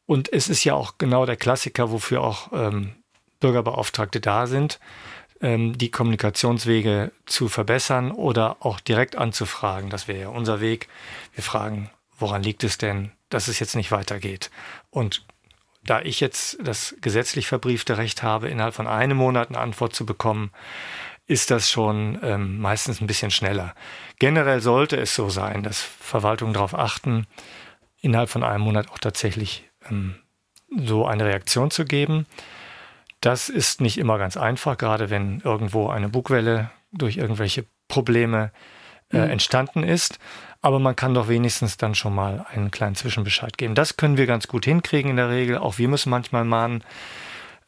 Und 0.07 0.33
es 0.33 0.49
ist 0.49 0.65
ja 0.65 0.75
auch 0.75 0.99
genau 0.99 1.25
der 1.27 1.37
Klassiker, 1.37 1.91
wofür 1.91 2.23
auch 2.23 2.53
ähm, 2.53 2.95
Bürgerbeauftragte 3.41 4.21
da 4.21 4.47
sind, 4.47 4.79
ähm, 5.41 5.77
die 5.79 5.91
Kommunikationswege 5.91 7.13
zu 7.27 7.49
verbessern 7.49 8.11
oder 8.13 8.59
auch 8.61 8.81
direkt 8.81 9.17
anzufragen. 9.17 9.91
Das 9.91 10.09
wäre 10.09 10.21
ja 10.21 10.29
unser 10.29 10.61
Weg. 10.61 10.89
Wir 11.35 11.43
fragen, 11.43 11.91
woran 12.19 12.43
liegt 12.43 12.65
es 12.65 12.79
denn, 12.79 13.13
dass 13.35 13.49
es 13.49 13.59
jetzt 13.59 13.77
nicht 13.77 13.91
weitergeht? 13.91 14.51
Und 14.91 15.27
da 15.85 16.01
ich 16.01 16.21
jetzt 16.21 16.59
das 16.63 16.95
gesetzlich 17.01 17.47
verbriefte 17.47 17.99
Recht 17.99 18.23
habe, 18.23 18.49
innerhalb 18.49 18.75
von 18.75 18.87
einem 18.87 19.17
Monat 19.17 19.49
eine 19.49 19.59
Antwort 19.59 19.95
zu 19.95 20.07
bekommen, 20.07 20.51
ist 21.27 21.51
das 21.51 21.71
schon 21.71 22.19
ähm, 22.23 22.59
meistens 22.61 23.01
ein 23.01 23.07
bisschen 23.07 23.31
schneller. 23.31 23.75
Generell 24.19 24.61
sollte 24.61 24.97
es 24.97 25.15
so 25.15 25.29
sein, 25.29 25.63
dass 25.63 25.81
Verwaltungen 25.81 26.55
darauf 26.55 26.75
achten, 26.75 27.27
innerhalb 28.01 28.31
von 28.31 28.45
einem 28.45 28.63
Monat 28.63 28.91
auch 28.91 28.99
tatsächlich 28.99 29.69
ähm, 29.91 30.17
so 30.77 31.07
eine 31.07 31.25
Reaktion 31.25 31.71
zu 31.71 31.85
geben. 31.85 32.27
Das 33.21 33.49
ist 33.49 33.81
nicht 33.81 33.97
immer 33.99 34.19
ganz 34.19 34.37
einfach, 34.37 34.77
gerade 34.77 35.09
wenn 35.09 35.41
irgendwo 35.41 35.89
eine 35.89 36.09
Bugwelle 36.09 36.71
durch 36.93 37.17
irgendwelche 37.17 37.65
Probleme 37.89 38.53
äh, 39.11 39.19
mhm. 39.19 39.31
entstanden 39.31 39.83
ist 39.83 40.19
aber 40.65 40.79
man 40.79 40.97
kann 40.97 41.13
doch 41.13 41.29
wenigstens 41.29 41.77
dann 41.77 41.95
schon 41.95 42.15
mal 42.15 42.47
einen 42.51 42.71
kleinen 42.71 42.95
Zwischenbescheid 42.95 43.59
geben. 43.59 43.75
Das 43.75 43.99
können 43.99 44.17
wir 44.17 44.25
ganz 44.25 44.49
gut 44.49 44.65
hinkriegen 44.65 45.11
in 45.11 45.19
der 45.19 45.29
Regel. 45.29 45.59
Auch 45.59 45.77
wir 45.77 45.89
müssen 45.89 46.09
manchmal 46.09 46.47
mahnen 46.47 46.83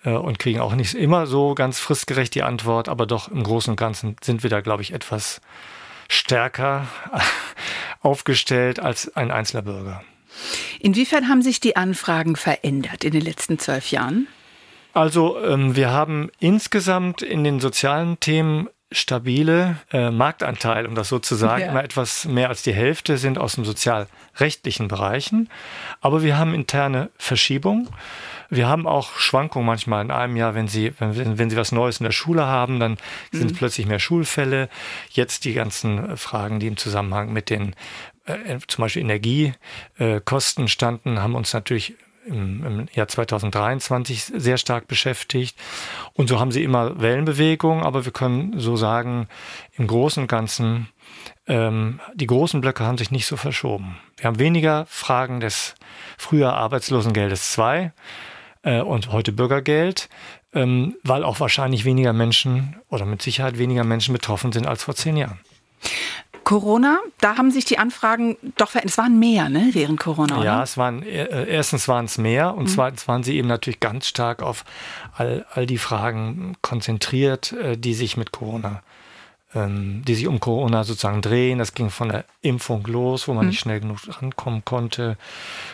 äh, 0.02 0.12
und 0.12 0.38
kriegen 0.38 0.60
auch 0.60 0.74
nicht 0.74 0.94
immer 0.94 1.26
so 1.26 1.54
ganz 1.54 1.78
fristgerecht 1.78 2.34
die 2.34 2.42
Antwort, 2.42 2.88
aber 2.88 3.04
doch 3.04 3.28
im 3.28 3.42
Großen 3.42 3.70
und 3.70 3.76
Ganzen 3.76 4.16
sind 4.24 4.42
wir 4.42 4.48
da, 4.48 4.62
glaube 4.62 4.82
ich, 4.82 4.94
etwas 4.94 5.42
stärker 6.08 6.86
aufgestellt 8.00 8.80
als 8.80 9.14
ein 9.14 9.30
einzelner 9.30 9.62
Bürger. 9.62 10.02
Inwiefern 10.80 11.28
haben 11.28 11.42
sich 11.42 11.60
die 11.60 11.76
Anfragen 11.76 12.34
verändert 12.34 13.04
in 13.04 13.12
den 13.12 13.20
letzten 13.20 13.58
zwölf 13.58 13.90
Jahren? 13.90 14.26
Also 14.94 15.38
ähm, 15.44 15.76
wir 15.76 15.90
haben 15.90 16.30
insgesamt 16.38 17.20
in 17.20 17.44
den 17.44 17.60
sozialen 17.60 18.18
Themen 18.20 18.70
stabile 18.92 19.78
äh, 19.92 20.10
Marktanteil, 20.10 20.86
um 20.86 20.94
das 20.94 21.08
so 21.08 21.18
zu 21.18 21.34
sagen. 21.34 21.62
Ja. 21.62 21.70
Immer 21.70 21.84
etwas 21.84 22.24
mehr 22.24 22.48
als 22.48 22.62
die 22.62 22.72
Hälfte 22.72 23.18
sind 23.18 23.38
aus 23.38 23.56
dem 23.56 23.64
sozialrechtlichen 23.64 24.88
Bereichen. 24.88 25.48
Aber 26.00 26.22
wir 26.22 26.38
haben 26.38 26.54
interne 26.54 27.10
Verschiebungen. 27.16 27.88
Wir 28.48 28.68
haben 28.68 28.86
auch 28.86 29.16
Schwankungen 29.16 29.66
manchmal 29.66 30.04
in 30.04 30.12
einem 30.12 30.36
Jahr, 30.36 30.54
wenn 30.54 30.68
Sie, 30.68 30.92
wenn, 31.00 31.36
wenn 31.36 31.50
Sie 31.50 31.56
was 31.56 31.72
Neues 31.72 31.98
in 31.98 32.04
der 32.04 32.12
Schule 32.12 32.46
haben, 32.46 32.78
dann 32.78 32.96
sind 33.32 33.52
mhm. 33.52 33.56
plötzlich 33.56 33.86
mehr 33.86 33.98
Schulfälle. 33.98 34.68
Jetzt 35.10 35.44
die 35.44 35.54
ganzen 35.54 36.16
Fragen, 36.16 36.60
die 36.60 36.68
im 36.68 36.76
Zusammenhang 36.76 37.32
mit 37.32 37.50
den 37.50 37.74
äh, 38.26 38.58
zum 38.68 38.82
Beispiel 38.82 39.02
Energiekosten 39.02 40.68
standen, 40.68 41.20
haben 41.20 41.34
uns 41.34 41.52
natürlich 41.52 41.96
im, 42.26 42.64
im 42.64 42.86
Jahr 42.92 43.08
2023 43.08 44.24
sehr 44.24 44.58
stark 44.58 44.88
beschäftigt. 44.88 45.56
Und 46.12 46.28
so 46.28 46.40
haben 46.40 46.52
sie 46.52 46.62
immer 46.62 47.00
Wellenbewegungen, 47.00 47.84
aber 47.84 48.04
wir 48.04 48.12
können 48.12 48.58
so 48.58 48.76
sagen, 48.76 49.28
im 49.76 49.86
Großen 49.86 50.22
und 50.22 50.28
Ganzen, 50.28 50.88
ähm, 51.46 52.00
die 52.14 52.26
großen 52.26 52.60
Blöcke 52.60 52.84
haben 52.84 52.98
sich 52.98 53.10
nicht 53.10 53.26
so 53.26 53.36
verschoben. 53.36 53.96
Wir 54.16 54.26
haben 54.26 54.38
weniger 54.38 54.86
Fragen 54.86 55.40
des 55.40 55.74
früher 56.18 56.54
Arbeitslosengeldes 56.54 57.52
2 57.52 57.92
äh, 58.62 58.80
und 58.80 59.12
heute 59.12 59.32
Bürgergeld, 59.32 60.08
ähm, 60.52 60.96
weil 61.02 61.24
auch 61.24 61.40
wahrscheinlich 61.40 61.84
weniger 61.84 62.12
Menschen 62.12 62.76
oder 62.88 63.04
mit 63.04 63.22
Sicherheit 63.22 63.58
weniger 63.58 63.84
Menschen 63.84 64.12
betroffen 64.12 64.52
sind 64.52 64.66
als 64.66 64.84
vor 64.84 64.94
zehn 64.94 65.16
Jahren. 65.16 65.40
Corona, 66.46 67.00
da 67.20 67.38
haben 67.38 67.50
sich 67.50 67.64
die 67.64 67.76
Anfragen 67.76 68.36
doch 68.56 68.70
verändert. 68.70 68.92
Es 68.92 68.98
waren 68.98 69.18
mehr, 69.18 69.48
ne, 69.48 69.70
während 69.72 69.98
Corona, 69.98 70.36
oder? 70.36 70.44
Ja, 70.44 70.62
es 70.62 70.78
waren, 70.78 71.02
äh, 71.02 71.44
erstens 71.48 71.88
waren 71.88 72.04
es 72.04 72.18
mehr 72.18 72.54
und 72.54 72.66
mhm. 72.66 72.68
zweitens 72.68 73.08
waren 73.08 73.24
sie 73.24 73.36
eben 73.36 73.48
natürlich 73.48 73.80
ganz 73.80 74.06
stark 74.06 74.44
auf 74.44 74.64
all, 75.16 75.44
all 75.50 75.66
die 75.66 75.76
Fragen 75.76 76.56
konzentriert, 76.62 77.50
äh, 77.52 77.76
die 77.76 77.94
sich 77.94 78.16
mit 78.16 78.30
Corona 78.30 78.68
ähm, 78.68 78.95
die 79.56 80.14
sich 80.14 80.26
um 80.26 80.40
Corona 80.40 80.84
sozusagen 80.84 81.22
drehen. 81.22 81.58
Das 81.58 81.74
ging 81.74 81.90
von 81.90 82.08
der 82.08 82.24
Impfung 82.42 82.84
los, 82.86 83.28
wo 83.28 83.34
man 83.34 83.44
mhm. 83.44 83.50
nicht 83.50 83.60
schnell 83.60 83.80
genug 83.80 83.98
rankommen 84.08 84.64
konnte. 84.64 85.16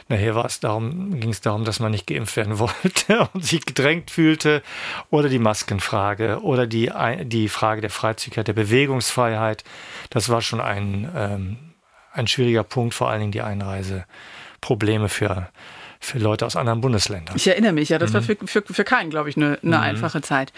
Nachher 0.08 0.34
war 0.34 0.44
es 0.44 0.60
darum, 0.60 1.18
ging 1.20 1.30
es 1.30 1.40
darum, 1.40 1.64
dass 1.64 1.80
man 1.80 1.90
nicht 1.90 2.06
geimpft 2.06 2.36
werden 2.36 2.58
wollte 2.60 3.28
und 3.32 3.44
sich 3.44 3.64
gedrängt 3.64 4.10
fühlte. 4.10 4.62
Oder 5.10 5.28
die 5.28 5.38
Maskenfrage 5.38 6.42
oder 6.42 6.66
die, 6.66 6.90
die 7.24 7.48
Frage 7.48 7.80
der 7.80 7.90
Freizügigkeit, 7.90 8.48
der 8.48 8.52
Bewegungsfreiheit. 8.52 9.64
Das 10.10 10.28
war 10.28 10.42
schon 10.42 10.60
ein, 10.60 11.10
ähm, 11.16 11.56
ein 12.12 12.26
schwieriger 12.26 12.64
Punkt, 12.64 12.94
vor 12.94 13.10
allen 13.10 13.20
Dingen 13.20 13.32
die 13.32 13.42
Einreiseprobleme 13.42 15.08
für 15.08 15.48
für 16.04 16.18
Leute 16.18 16.44
aus 16.44 16.56
anderen 16.56 16.80
Bundesländern. 16.80 17.36
Ich 17.36 17.46
erinnere 17.46 17.72
mich, 17.72 17.90
ja, 17.90 17.98
das 17.98 18.10
mhm. 18.10 18.14
war 18.14 18.22
für, 18.22 18.36
für, 18.44 18.62
für 18.62 18.82
keinen, 18.82 19.08
glaube 19.08 19.30
ich, 19.30 19.36
eine, 19.36 19.60
eine 19.62 19.76
mhm. 19.76 19.82
einfache 19.82 20.20
Zeit. 20.20 20.52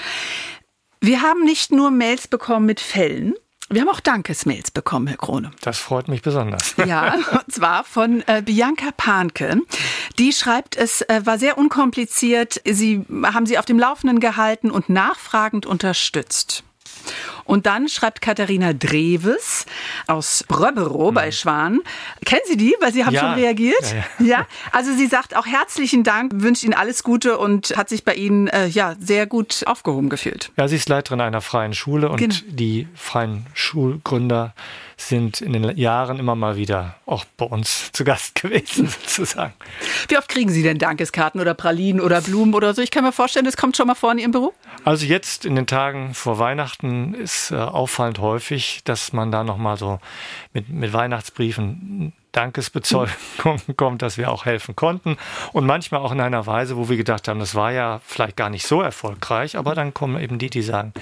Wir 1.05 1.21
haben 1.21 1.45
nicht 1.45 1.71
nur 1.71 1.90
Mails 1.90 2.29
bekommen 2.29 2.64
mit 2.64 2.81
Fällen, 2.81 3.35
wir 3.69 3.83
haben 3.83 3.90
auch 3.90 4.01
Dankesmails 4.01 4.71
bekommen, 4.71 5.07
Herr 5.07 5.19
Krone. 5.19 5.51
Das 5.61 5.79
freut 5.79 6.09
mich 6.09 6.23
besonders. 6.23 6.75
Ja, 6.87 7.14
und 7.14 7.53
zwar 7.53 7.85
von 7.85 8.23
äh, 8.27 8.40
Bianca 8.40 8.90
Panke. 8.97 9.61
Die 10.19 10.33
schreibt, 10.33 10.77
es 10.77 11.03
äh, 11.03 11.21
war 11.25 11.38
sehr 11.38 11.59
unkompliziert. 11.59 12.62
Sie 12.64 13.05
haben 13.23 13.45
sie 13.45 13.59
auf 13.59 13.67
dem 13.67 13.79
Laufenden 13.79 14.19
gehalten 14.19 14.71
und 14.71 14.88
nachfragend 14.88 15.67
unterstützt. 15.67 16.64
Und 17.45 17.67
dann 17.67 17.89
schreibt 17.89 18.21
Katharina 18.21 18.73
Dreves 18.73 19.67
aus 20.07 20.45
Bröbberow 20.49 21.11
mhm. 21.11 21.15
bei 21.15 21.31
Schwan. 21.31 21.81
Kennen 22.25 22.43
Sie 22.47 22.57
die? 22.57 22.75
Weil 22.81 22.93
Sie 22.93 23.05
haben 23.05 23.15
ja. 23.15 23.21
schon 23.21 23.35
reagiert. 23.35 23.83
Ja, 23.83 23.97
ja. 23.97 24.27
ja, 24.27 24.47
also 24.73 24.93
sie 24.93 25.07
sagt 25.07 25.37
auch 25.37 25.47
herzlichen 25.47 26.05
Dank, 26.05 26.33
wünscht 26.35 26.65
Ihnen 26.65 26.75
alles 26.75 27.03
Gute 27.03 27.39
und 27.39 27.77
hat 27.77 27.89
sich 27.89 28.05
bei 28.05 28.15
Ihnen 28.15 28.49
äh, 28.49 28.67
ja 28.67 28.95
sehr 28.99 29.27
gut 29.27 29.63
aufgehoben 29.67 30.09
gefühlt. 30.09 30.51
Ja, 30.57 30.69
sie 30.69 30.77
ist 30.77 30.89
Leiterin 30.89 31.21
einer 31.21 31.41
freien 31.41 31.75
Schule 31.75 32.09
und 32.09 32.19
genau. 32.19 32.35
die 32.49 32.89
freien 32.95 33.47
Schulgründer 33.55 34.55
sind 34.97 35.41
in 35.41 35.53
den 35.53 35.77
Jahren 35.77 36.19
immer 36.19 36.35
mal 36.35 36.57
wieder 36.57 36.97
auch 37.07 37.25
bei 37.37 37.47
uns 37.47 37.91
zu 37.93 38.05
Gast 38.05 38.35
gewesen, 38.43 38.89
sozusagen. 38.89 39.55
Wie 40.09 40.17
oft 40.17 40.29
kriegen 40.29 40.51
Sie 40.51 40.63
denn 40.63 40.79
Dankeskarten 40.79 41.41
oder 41.41 41.55
Pralinen 41.55 42.01
oder 42.01 42.21
Blumen 42.21 42.55
oder 42.55 42.75
so? 42.75 42.83
Ich 42.83 42.91
kann 42.91 43.05
mir 43.05 43.13
vorstellen, 43.13 43.45
das 43.45 43.57
kommt 43.57 43.77
schon 43.77 43.87
mal 43.87 43.95
vor 43.95 44.13
in 44.13 44.19
Ihrem 44.19 44.33
Büro. 44.33 44.55
Also 44.85 45.07
jetzt 45.07 45.45
in 45.45 45.57
den 45.57 45.67
Tagen 45.67 46.15
vor 46.15 46.39
Weihnachten 46.39 47.15
ist 47.15 47.34
äh, 47.51 47.57
auffallend 47.57 48.18
häufig, 48.18 48.83
dass 48.85 49.12
man 49.12 49.31
da 49.31 49.44
nochmal 49.44 49.77
so 49.77 50.01
mit, 50.53 50.68
mit 50.68 50.92
Weihnachtsbriefen 50.92 52.12
Dankesbezeugung 52.35 53.14
kommt, 53.77 54.03
dass 54.03 54.18
wir 54.18 54.31
auch 54.31 54.44
helfen 54.44 54.77
konnten. 54.77 55.16
Und 55.53 55.66
manchmal 55.66 56.01
auch 56.01 56.12
in 56.12 56.20
einer 56.20 56.47
Weise, 56.47 56.77
wo 56.77 56.88
wir 56.88 56.97
gedacht 56.97 57.29
haben, 57.29 57.40
das 57.40 57.55
war 57.55 57.73
ja 57.73 58.01
vielleicht 58.05 58.37
gar 58.37 58.51
nicht 58.51 58.66
so 58.66 58.83
erfolgreich, 58.83 59.57
aber 59.57 59.75
dann 59.75 59.94
kommen 59.94 60.20
eben 60.20 60.38
die, 60.38 60.51
die 60.51 60.62
sagen, 60.62 60.92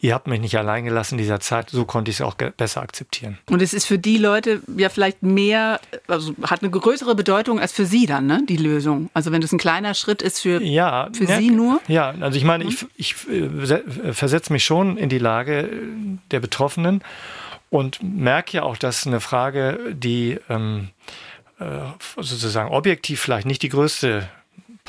ihr 0.00 0.14
habt 0.14 0.26
mich 0.26 0.40
nicht 0.40 0.56
allein 0.56 0.84
gelassen 0.84 1.14
in 1.14 1.18
dieser 1.18 1.40
Zeit, 1.40 1.70
so 1.70 1.84
konnte 1.84 2.10
ich 2.10 2.18
es 2.18 2.22
auch 2.22 2.34
besser 2.34 2.82
akzeptieren. 2.82 3.38
Und 3.50 3.60
es 3.60 3.74
ist 3.74 3.86
für 3.86 3.98
die 3.98 4.16
Leute 4.16 4.62
ja 4.76 4.88
vielleicht 4.88 5.22
mehr, 5.22 5.80
also 6.08 6.34
hat 6.42 6.62
eine 6.62 6.70
größere 6.70 7.14
Bedeutung 7.14 7.60
als 7.60 7.72
für 7.72 7.84
sie 7.84 8.06
dann, 8.06 8.26
ne, 8.26 8.42
die 8.48 8.56
Lösung. 8.56 9.10
Also 9.14 9.30
wenn 9.32 9.40
das 9.40 9.52
ein 9.52 9.58
kleiner 9.58 9.94
Schritt 9.94 10.22
ist 10.22 10.40
für, 10.40 10.62
ja, 10.62 11.08
für 11.12 11.24
ja, 11.24 11.36
sie 11.36 11.50
nur. 11.50 11.80
Ja, 11.88 12.14
also 12.20 12.36
ich 12.36 12.44
meine, 12.44 12.64
ich, 12.64 12.86
ich 12.96 13.14
äh, 13.28 14.12
versetze 14.12 14.52
mich 14.52 14.64
schon 14.64 14.96
in 14.96 15.08
die 15.08 15.18
Lage 15.18 15.68
der 16.30 16.40
Betroffenen 16.40 17.02
und 17.68 18.02
merke 18.02 18.56
ja 18.56 18.62
auch, 18.62 18.76
dass 18.76 19.06
eine 19.06 19.20
Frage, 19.20 19.78
die 19.92 20.38
ähm, 20.48 20.88
äh, 21.58 21.64
sozusagen 22.16 22.70
objektiv 22.70 23.20
vielleicht 23.20 23.46
nicht 23.46 23.62
die 23.62 23.68
größte 23.68 24.28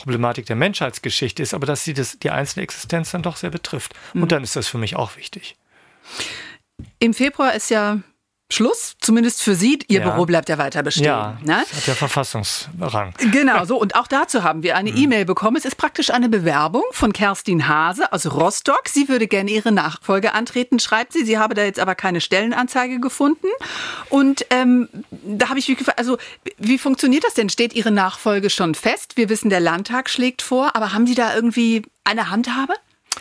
Problematik 0.03 0.45
der 0.45 0.55
Menschheitsgeschichte 0.55 1.43
ist, 1.43 1.53
aber 1.53 1.65
dass 1.65 1.83
sie 1.83 1.93
das, 1.93 2.19
die 2.19 2.31
einzelne 2.31 2.63
Existenz 2.63 3.11
dann 3.11 3.23
doch 3.23 3.37
sehr 3.37 3.49
betrifft. 3.49 3.93
Und 4.13 4.21
mhm. 4.21 4.27
dann 4.27 4.43
ist 4.43 4.55
das 4.55 4.67
für 4.67 4.77
mich 4.77 4.95
auch 4.95 5.17
wichtig. 5.17 5.55
Im 6.99 7.13
Februar 7.13 7.53
ist 7.53 7.69
ja 7.69 7.99
Schluss, 8.51 8.95
zumindest 8.99 9.41
für 9.41 9.55
Sie. 9.55 9.79
Ihr 9.87 9.99
ja. 10.01 10.09
Büro 10.09 10.25
bleibt 10.25 10.49
ja 10.49 10.57
weiter 10.57 10.83
bestehen. 10.83 11.05
Ja, 11.05 11.37
ne? 11.43 11.57
hat 11.57 11.87
ja 11.87 11.93
Verfassungsrang. 11.93 13.13
Genau, 13.31 13.65
so. 13.65 13.77
Und 13.81 13.95
auch 13.95 14.07
dazu 14.07 14.43
haben 14.43 14.63
wir 14.63 14.75
eine 14.75 14.91
mhm. 14.91 14.97
E-Mail 14.97 15.25
bekommen. 15.25 15.57
Es 15.57 15.65
ist 15.65 15.77
praktisch 15.77 16.11
eine 16.11 16.29
Bewerbung 16.29 16.83
von 16.91 17.13
Kerstin 17.13 17.67
Hase 17.67 18.11
aus 18.11 18.31
Rostock. 18.31 18.83
Sie 18.87 19.09
würde 19.09 19.27
gerne 19.27 19.51
ihre 19.51 19.71
Nachfolge 19.71 20.33
antreten, 20.33 20.79
schreibt 20.79 21.13
sie. 21.13 21.23
Sie 21.23 21.37
habe 21.37 21.55
da 21.55 21.63
jetzt 21.63 21.79
aber 21.79 21.95
keine 21.95 22.21
Stellenanzeige 22.21 22.99
gefunden. 22.99 23.47
Und 24.09 24.45
ähm, 24.49 24.89
da 25.11 25.49
habe 25.49 25.59
ich 25.59 25.67
mich 25.67 25.77
gefragt, 25.77 25.99
also 25.99 26.17
wie 26.57 26.77
funktioniert 26.77 27.23
das 27.23 27.33
denn? 27.33 27.49
Steht 27.49 27.73
Ihre 27.73 27.91
Nachfolge 27.91 28.49
schon 28.49 28.75
fest? 28.75 29.17
Wir 29.17 29.29
wissen, 29.29 29.49
der 29.49 29.59
Landtag 29.59 30.09
schlägt 30.09 30.41
vor, 30.41 30.75
aber 30.75 30.93
haben 30.93 31.07
Sie 31.07 31.15
da 31.15 31.33
irgendwie 31.35 31.83
eine 32.03 32.29
Handhabe? 32.29 32.73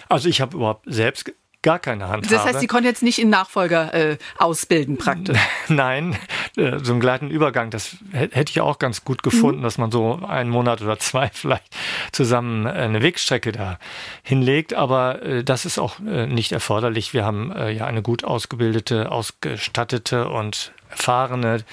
Also 0.08 0.28
ich 0.28 0.40
habe 0.40 0.56
überhaupt 0.56 0.84
selbst 0.86 1.32
gar 1.62 1.78
keine 1.78 2.08
Hand 2.08 2.30
das 2.30 2.44
heißt, 2.44 2.60
Sie 2.60 2.66
konnten 2.66 2.86
jetzt 2.86 3.02
nicht 3.02 3.18
in 3.18 3.28
Nachfolger 3.28 3.92
äh, 3.92 4.18
ausbilden 4.38 4.96
praktisch? 4.96 5.38
Nein, 5.68 6.16
äh, 6.56 6.78
so 6.82 6.92
einen 6.92 7.00
gleiten 7.00 7.30
Übergang, 7.30 7.70
das 7.70 7.96
hätte 8.12 8.50
ich 8.50 8.60
auch 8.60 8.78
ganz 8.78 9.04
gut 9.04 9.22
gefunden, 9.22 9.60
mhm. 9.60 9.64
dass 9.64 9.78
man 9.78 9.90
so 9.90 10.20
einen 10.26 10.50
Monat 10.50 10.82
oder 10.82 10.98
zwei 10.98 11.28
vielleicht 11.32 11.64
zusammen 12.12 12.66
äh, 12.66 12.70
eine 12.70 13.02
Wegstrecke 13.02 13.52
da 13.52 13.78
hinlegt, 14.22 14.74
aber 14.74 15.22
äh, 15.22 15.44
das 15.44 15.64
ist 15.64 15.78
auch 15.78 16.00
äh, 16.00 16.26
nicht 16.26 16.52
erforderlich. 16.52 17.12
Wir 17.12 17.24
haben 17.24 17.52
äh, 17.52 17.70
ja 17.70 17.86
eine 17.86 18.02
gut 18.02 18.24
ausgebildete, 18.24 19.10
ausgestattete 19.10 20.28
und 20.28 20.72
erfahrene 20.90 21.64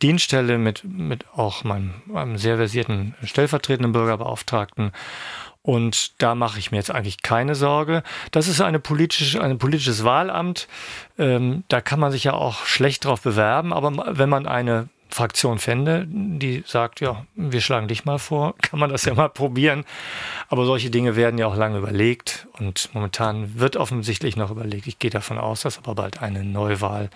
Dienststelle 0.00 0.58
mit, 0.58 0.84
mit 0.84 1.24
auch 1.34 1.64
meinem, 1.64 1.94
meinem 2.06 2.38
sehr 2.38 2.56
versierten 2.56 3.14
stellvertretenden 3.24 3.92
Bürgerbeauftragten 3.92 4.92
und 5.62 6.20
da 6.22 6.34
mache 6.34 6.58
ich 6.58 6.70
mir 6.70 6.78
jetzt 6.78 6.90
eigentlich 6.90 7.22
keine 7.22 7.54
Sorge. 7.54 8.02
Das 8.30 8.48
ist 8.48 8.60
eine 8.60 8.80
politische, 8.80 9.42
ein 9.42 9.58
politisches 9.58 10.04
Wahlamt. 10.04 10.68
Ähm, 11.18 11.64
da 11.68 11.80
kann 11.80 12.00
man 12.00 12.12
sich 12.12 12.24
ja 12.24 12.32
auch 12.32 12.64
schlecht 12.64 13.04
drauf 13.04 13.20
bewerben. 13.20 13.72
Aber 13.72 14.16
wenn 14.16 14.28
man 14.28 14.46
eine 14.46 14.88
Fraktion 15.10 15.58
fände, 15.58 16.06
die 16.08 16.64
sagt, 16.66 17.00
ja, 17.00 17.26
wir 17.34 17.60
schlagen 17.60 17.88
dich 17.88 18.04
mal 18.04 18.18
vor, 18.18 18.54
kann 18.62 18.80
man 18.80 18.90
das 18.90 19.04
ja 19.04 19.14
mal 19.14 19.28
probieren. 19.28 19.84
Aber 20.48 20.64
solche 20.64 20.90
Dinge 20.90 21.14
werden 21.14 21.36
ja 21.36 21.46
auch 21.46 21.56
lange 21.56 21.78
überlegt 21.78 22.46
und 22.58 22.88
momentan 22.94 23.58
wird 23.58 23.76
offensichtlich 23.76 24.36
noch 24.36 24.50
überlegt. 24.50 24.86
Ich 24.86 24.98
gehe 24.98 25.10
davon 25.10 25.36
aus, 25.36 25.62
dass 25.62 25.76
aber 25.76 25.94
bald 25.94 26.22
eine 26.22 26.42
Neuwahl 26.42 27.10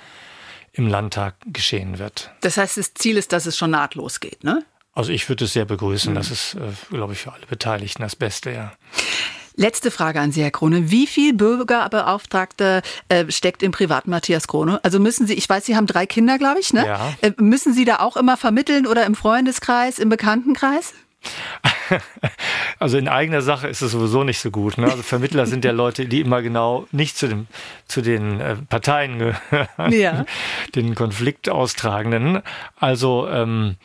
im 0.72 0.88
Landtag 0.88 1.36
geschehen 1.46 1.98
wird. 1.98 2.32
Das 2.40 2.56
heißt, 2.56 2.76
das 2.76 2.92
Ziel 2.94 3.16
ist, 3.16 3.32
dass 3.32 3.46
es 3.46 3.56
schon 3.56 3.70
nahtlos 3.70 4.20
geht, 4.20 4.44
ne? 4.44 4.64
Also 4.94 5.12
ich 5.12 5.28
würde 5.28 5.44
es 5.44 5.52
sehr 5.52 5.64
begrüßen. 5.64 6.12
Mhm. 6.12 6.16
Das 6.16 6.30
ist, 6.30 6.54
äh, 6.54 6.94
glaube 6.94 7.14
ich, 7.14 7.20
für 7.20 7.32
alle 7.32 7.46
Beteiligten 7.46 8.02
das 8.02 8.16
Beste, 8.16 8.50
ja. 8.50 8.72
Letzte 9.56 9.92
Frage 9.92 10.20
an 10.20 10.32
Sie, 10.32 10.42
Herr 10.42 10.50
Krone. 10.50 10.90
Wie 10.90 11.06
viel 11.06 11.32
Bürgerbeauftragte 11.32 12.82
äh, 13.08 13.30
steckt 13.30 13.62
im 13.62 13.70
privaten 13.70 14.10
Matthias 14.10 14.48
Krone? 14.48 14.80
Also 14.82 14.98
müssen 14.98 15.28
Sie, 15.28 15.34
ich 15.34 15.48
weiß, 15.48 15.64
Sie 15.64 15.76
haben 15.76 15.86
drei 15.86 16.06
Kinder, 16.06 16.38
glaube 16.38 16.58
ich, 16.58 16.72
ne? 16.72 16.84
Ja. 16.84 17.14
Äh, 17.20 17.32
müssen 17.36 17.72
Sie 17.72 17.84
da 17.84 18.00
auch 18.00 18.16
immer 18.16 18.36
vermitteln 18.36 18.84
oder 18.84 19.06
im 19.06 19.14
Freundeskreis, 19.14 19.98
im 19.98 20.08
Bekanntenkreis? 20.08 20.94
Also 22.78 22.98
in 22.98 23.08
eigener 23.08 23.40
Sache 23.40 23.68
ist 23.68 23.82
es 23.82 23.92
sowieso 23.92 24.24
nicht 24.24 24.40
so 24.40 24.50
gut. 24.50 24.78
Ne? 24.78 24.86
Also 24.90 25.02
Vermittler 25.02 25.46
sind 25.46 25.64
ja 25.64 25.70
Leute, 25.72 26.06
die 26.06 26.20
immer 26.20 26.42
genau 26.42 26.86
nicht 26.92 27.16
zu, 27.16 27.28
dem, 27.28 27.46
zu 27.86 28.02
den 28.02 28.40
äh, 28.40 28.56
Parteien 28.56 29.18
gehören, 29.18 29.92
ja. 29.92 30.24
den 30.74 30.94
Konflikt 30.94 31.48
austragenden. 31.48 32.42
Also 32.76 33.28
ähm, 33.28 33.76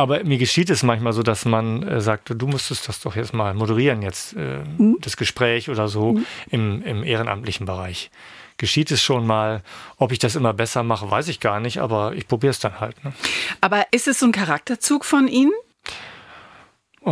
aber 0.00 0.24
mir 0.24 0.38
geschieht 0.38 0.70
es 0.70 0.82
manchmal 0.82 1.12
so, 1.12 1.22
dass 1.22 1.44
man 1.44 1.82
äh, 1.82 2.00
sagt, 2.00 2.32
du 2.34 2.46
müsstest 2.46 2.88
das 2.88 3.00
doch 3.00 3.16
jetzt 3.16 3.34
mal 3.34 3.54
moderieren, 3.54 4.02
jetzt 4.02 4.34
äh, 4.34 4.60
mhm. 4.78 4.96
das 5.00 5.16
Gespräch 5.16 5.68
oder 5.68 5.88
so 5.88 6.12
mhm. 6.12 6.26
im, 6.50 6.82
im 6.82 7.04
ehrenamtlichen 7.04 7.66
Bereich. 7.66 8.10
Geschieht 8.56 8.90
es 8.90 9.02
schon 9.02 9.26
mal, 9.26 9.62
ob 9.96 10.12
ich 10.12 10.18
das 10.18 10.36
immer 10.36 10.52
besser 10.52 10.82
mache, 10.82 11.10
weiß 11.10 11.28
ich 11.28 11.40
gar 11.40 11.60
nicht, 11.60 11.78
aber 11.78 12.14
ich 12.14 12.28
probiere 12.28 12.50
es 12.50 12.58
dann 12.58 12.80
halt. 12.80 13.02
Ne? 13.04 13.12
Aber 13.60 13.86
ist 13.90 14.08
es 14.08 14.18
so 14.18 14.26
ein 14.26 14.32
Charakterzug 14.32 15.04
von 15.04 15.28
Ihnen? 15.28 15.52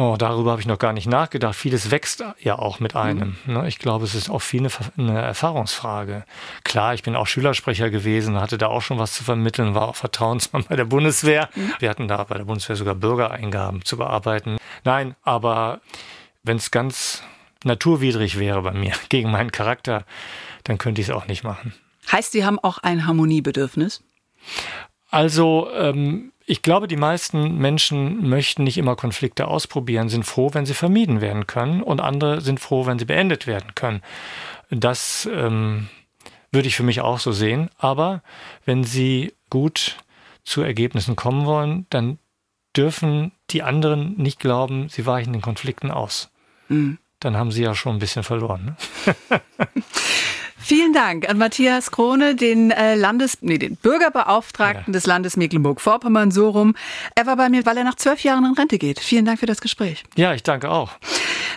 Oh, 0.00 0.14
darüber 0.16 0.52
habe 0.52 0.60
ich 0.60 0.66
noch 0.68 0.78
gar 0.78 0.92
nicht 0.92 1.08
nachgedacht. 1.08 1.56
Vieles 1.56 1.90
wächst 1.90 2.22
ja 2.38 2.56
auch 2.56 2.78
mit 2.78 2.94
einem. 2.94 3.36
Mhm. 3.46 3.64
Ich 3.64 3.80
glaube, 3.80 4.04
es 4.04 4.14
ist 4.14 4.30
auch 4.30 4.38
viel 4.38 4.60
eine, 4.60 4.70
eine, 4.96 5.20
Erfahrungsfrage. 5.20 6.24
Klar, 6.62 6.94
ich 6.94 7.02
bin 7.02 7.16
auch 7.16 7.26
Schülersprecher 7.26 7.90
gewesen, 7.90 8.40
hatte 8.40 8.58
da 8.58 8.68
auch 8.68 8.80
schon 8.80 9.00
was 9.00 9.14
zu 9.14 9.24
vermitteln, 9.24 9.74
war 9.74 9.88
auch 9.88 9.96
Vertrauensmann 9.96 10.66
bei 10.68 10.76
der 10.76 10.84
Bundeswehr. 10.84 11.48
Mhm. 11.52 11.72
Wir 11.80 11.90
hatten 11.90 12.06
da 12.06 12.22
bei 12.22 12.38
der 12.38 12.44
Bundeswehr 12.44 12.76
sogar 12.76 12.94
Bürgereingaben 12.94 13.84
zu 13.84 13.96
bearbeiten. 13.96 14.58
Nein, 14.84 15.16
aber 15.24 15.80
wenn 16.44 16.58
es 16.58 16.70
ganz 16.70 17.24
naturwidrig 17.64 18.38
wäre 18.38 18.62
bei 18.62 18.74
mir, 18.74 18.92
gegen 19.08 19.32
meinen 19.32 19.50
Charakter, 19.50 20.04
dann 20.62 20.78
könnte 20.78 21.00
ich 21.00 21.08
es 21.08 21.12
auch 21.12 21.26
nicht 21.26 21.42
machen. 21.42 21.74
Heißt, 22.12 22.30
Sie 22.30 22.44
haben 22.44 22.60
auch 22.60 22.78
ein 22.78 23.04
Harmoniebedürfnis? 23.04 24.04
Also, 25.10 25.68
ähm, 25.74 26.30
ich 26.50 26.62
glaube, 26.62 26.88
die 26.88 26.96
meisten 26.96 27.58
Menschen 27.58 28.26
möchten 28.26 28.64
nicht 28.64 28.78
immer 28.78 28.96
Konflikte 28.96 29.48
ausprobieren, 29.48 30.08
sind 30.08 30.24
froh, 30.24 30.54
wenn 30.54 30.64
sie 30.64 30.72
vermieden 30.72 31.20
werden 31.20 31.46
können 31.46 31.82
und 31.82 32.00
andere 32.00 32.40
sind 32.40 32.58
froh, 32.58 32.86
wenn 32.86 32.98
sie 32.98 33.04
beendet 33.04 33.46
werden 33.46 33.74
können. 33.74 34.00
Das 34.70 35.28
ähm, 35.30 35.88
würde 36.50 36.68
ich 36.68 36.74
für 36.74 36.82
mich 36.84 37.02
auch 37.02 37.18
so 37.18 37.32
sehen. 37.32 37.68
Aber 37.76 38.22
wenn 38.64 38.82
sie 38.82 39.34
gut 39.50 39.98
zu 40.42 40.62
Ergebnissen 40.62 41.16
kommen 41.16 41.44
wollen, 41.44 41.86
dann 41.90 42.18
dürfen 42.74 43.32
die 43.50 43.62
anderen 43.62 44.16
nicht 44.16 44.40
glauben, 44.40 44.88
sie 44.88 45.04
weichen 45.04 45.34
den 45.34 45.42
Konflikten 45.42 45.90
aus. 45.90 46.30
Mhm. 46.68 46.96
Dann 47.20 47.36
haben 47.36 47.52
sie 47.52 47.62
ja 47.62 47.74
schon 47.74 47.96
ein 47.96 47.98
bisschen 47.98 48.22
verloren. 48.22 48.64
Ne? 48.64 49.40
Vielen 50.60 50.92
Dank 50.92 51.28
an 51.28 51.38
Matthias 51.38 51.90
Krone, 51.90 52.34
den 52.34 52.70
äh, 52.70 52.94
Landes, 52.94 53.38
nee, 53.40 53.58
den 53.58 53.76
Bürgerbeauftragten 53.76 54.84
ja. 54.88 54.92
des 54.92 55.06
Landes 55.06 55.36
Mecklenburg-Vorpommern 55.36 56.30
so 56.30 56.50
rum. 56.50 56.74
Er 57.14 57.26
war 57.26 57.36
bei 57.36 57.48
mir, 57.48 57.64
weil 57.64 57.76
er 57.76 57.84
nach 57.84 57.94
zwölf 57.94 58.22
Jahren 58.24 58.44
in 58.44 58.52
Rente 58.52 58.78
geht. 58.78 59.00
Vielen 59.00 59.24
Dank 59.24 59.40
für 59.40 59.46
das 59.46 59.60
Gespräch. 59.60 60.04
Ja, 60.16 60.34
ich 60.34 60.42
danke 60.42 60.70
auch. 60.70 60.92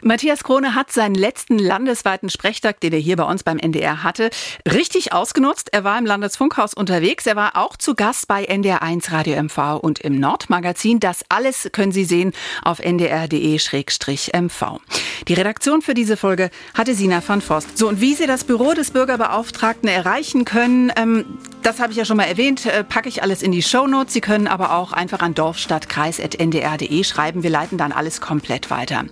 Matthias 0.03 0.43
Krone 0.43 0.75
hat 0.75 0.91
seinen 0.91 1.15
letzten 1.15 1.59
landesweiten 1.59 2.29
Sprechtag, 2.29 2.79
den 2.79 2.93
er 2.93 2.99
hier 2.99 3.17
bei 3.17 3.23
uns 3.23 3.43
beim 3.43 3.59
NDR 3.59 4.03
hatte, 4.03 4.29
richtig 4.71 5.13
ausgenutzt. 5.13 5.69
Er 5.73 5.83
war 5.83 5.97
im 5.97 6.05
Landesfunkhaus 6.05 6.73
unterwegs. 6.73 7.25
Er 7.27 7.35
war 7.35 7.57
auch 7.57 7.75
zu 7.77 7.95
Gast 7.95 8.27
bei 8.27 8.49
NDR1 8.49 9.11
Radio 9.11 9.41
MV 9.43 9.79
und 9.81 9.99
im 9.99 10.19
Nordmagazin. 10.19 10.99
Das 10.99 11.23
alles 11.29 11.69
können 11.71 11.91
Sie 11.91 12.05
sehen 12.05 12.33
auf 12.63 12.79
ndr.de-mv. 12.79 14.79
Die 15.27 15.33
Redaktion 15.33 15.81
für 15.81 15.93
diese 15.93 16.17
Folge 16.17 16.49
hatte 16.73 16.95
Sina 16.95 17.21
van 17.25 17.41
Vost. 17.41 17.77
So, 17.77 17.87
und 17.87 18.01
wie 18.01 18.15
Sie 18.15 18.25
das 18.25 18.43
Büro 18.43 18.73
des 18.73 18.90
Bürgerbeauftragten 18.91 19.89
erreichen 19.89 20.45
können, 20.45 20.91
ähm, 20.95 21.25
das 21.61 21.79
habe 21.79 21.91
ich 21.91 21.97
ja 21.97 22.05
schon 22.05 22.17
mal 22.17 22.23
erwähnt, 22.23 22.65
äh, 22.65 22.83
packe 22.83 23.09
ich 23.09 23.23
alles 23.23 23.41
in 23.41 23.51
die 23.51 23.61
Shownotes. 23.61 24.13
Sie 24.13 24.21
können 24.21 24.47
aber 24.47 24.73
auch 24.73 24.93
einfach 24.93 25.19
an 25.19 25.33
dorfstadtkreis.ndr.de 25.33 27.03
schreiben. 27.03 27.43
Wir 27.43 27.49
leiten 27.49 27.77
dann 27.77 27.91
alles 27.91 28.21
komplett 28.21 28.69
weiter. 28.69 29.05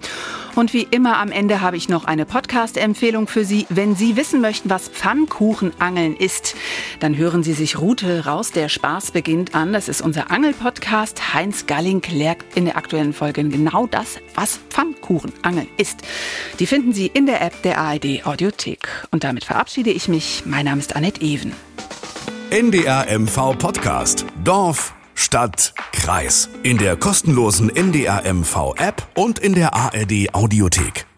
Und 0.56 0.74
wie 0.74 0.88
immer 0.90 1.18
am 1.18 1.32
Ende 1.32 1.62
habe 1.62 1.78
ich 1.78 1.90
noch 1.90 2.06
eine 2.06 2.26
Podcast-Empfehlung 2.26 3.28
für 3.28 3.46
Sie. 3.46 3.66
Wenn 3.70 3.96
Sie 3.96 4.16
wissen 4.16 4.42
möchten, 4.42 4.70
was 4.70 4.90
Pfannkuchenangeln 4.90 6.16
ist, 6.16 6.56
dann 7.00 7.16
hören 7.16 7.44
Sie 7.44 7.54
sich 7.54 7.80
Route 7.80 8.26
raus, 8.26 8.52
der 8.52 8.68
Spaß 8.68 9.12
beginnt 9.12 9.56
an. 9.56 9.72
Das 9.72 9.88
ist 9.88 10.02
unser 10.02 10.32
Angel-Podcast. 10.32 11.34
Heinz 11.34 11.66
Galling 11.66 12.02
klärt 12.02 12.44
in 12.56 12.66
der 12.66 12.78
aktuellen 12.78 13.14
Folge 13.14 13.44
genau 13.44 13.88
das, 13.88 14.18
was 14.36 14.60
Pfannkuchenangeln 14.70 15.70
ist. 15.78 16.02
Die 16.60 16.66
finden 16.66 16.94
Sie 16.94 17.08
in 17.08 17.26
der 17.26 17.42
App 17.42 17.62
der 17.64 17.78
ARD 17.78 18.26
Audiothek. 18.26 18.88
Und 19.12 19.24
damit 19.24 19.46
verabschiede 19.46 19.92
ich 19.92 20.08
mich. 20.08 20.44
Mein 20.46 20.66
Name 20.66 20.80
ist 20.80 20.96
Annette 20.96 21.22
Even. 21.22 21.54
NDR 22.52 23.06
MV 23.20 23.60
Podcast. 23.60 24.26
Dorf 24.44 24.96
Stadt, 25.14 25.72
Kreis. 25.92 26.50
In 26.64 26.80
der 26.80 26.96
kostenlosen 26.98 27.70
NDR 27.70 28.24
MV 28.34 28.74
App 28.78 29.08
und 29.14 29.38
in 29.38 29.54
der 29.54 29.76
ARD 29.76 30.34
Audiothek. 30.34 31.09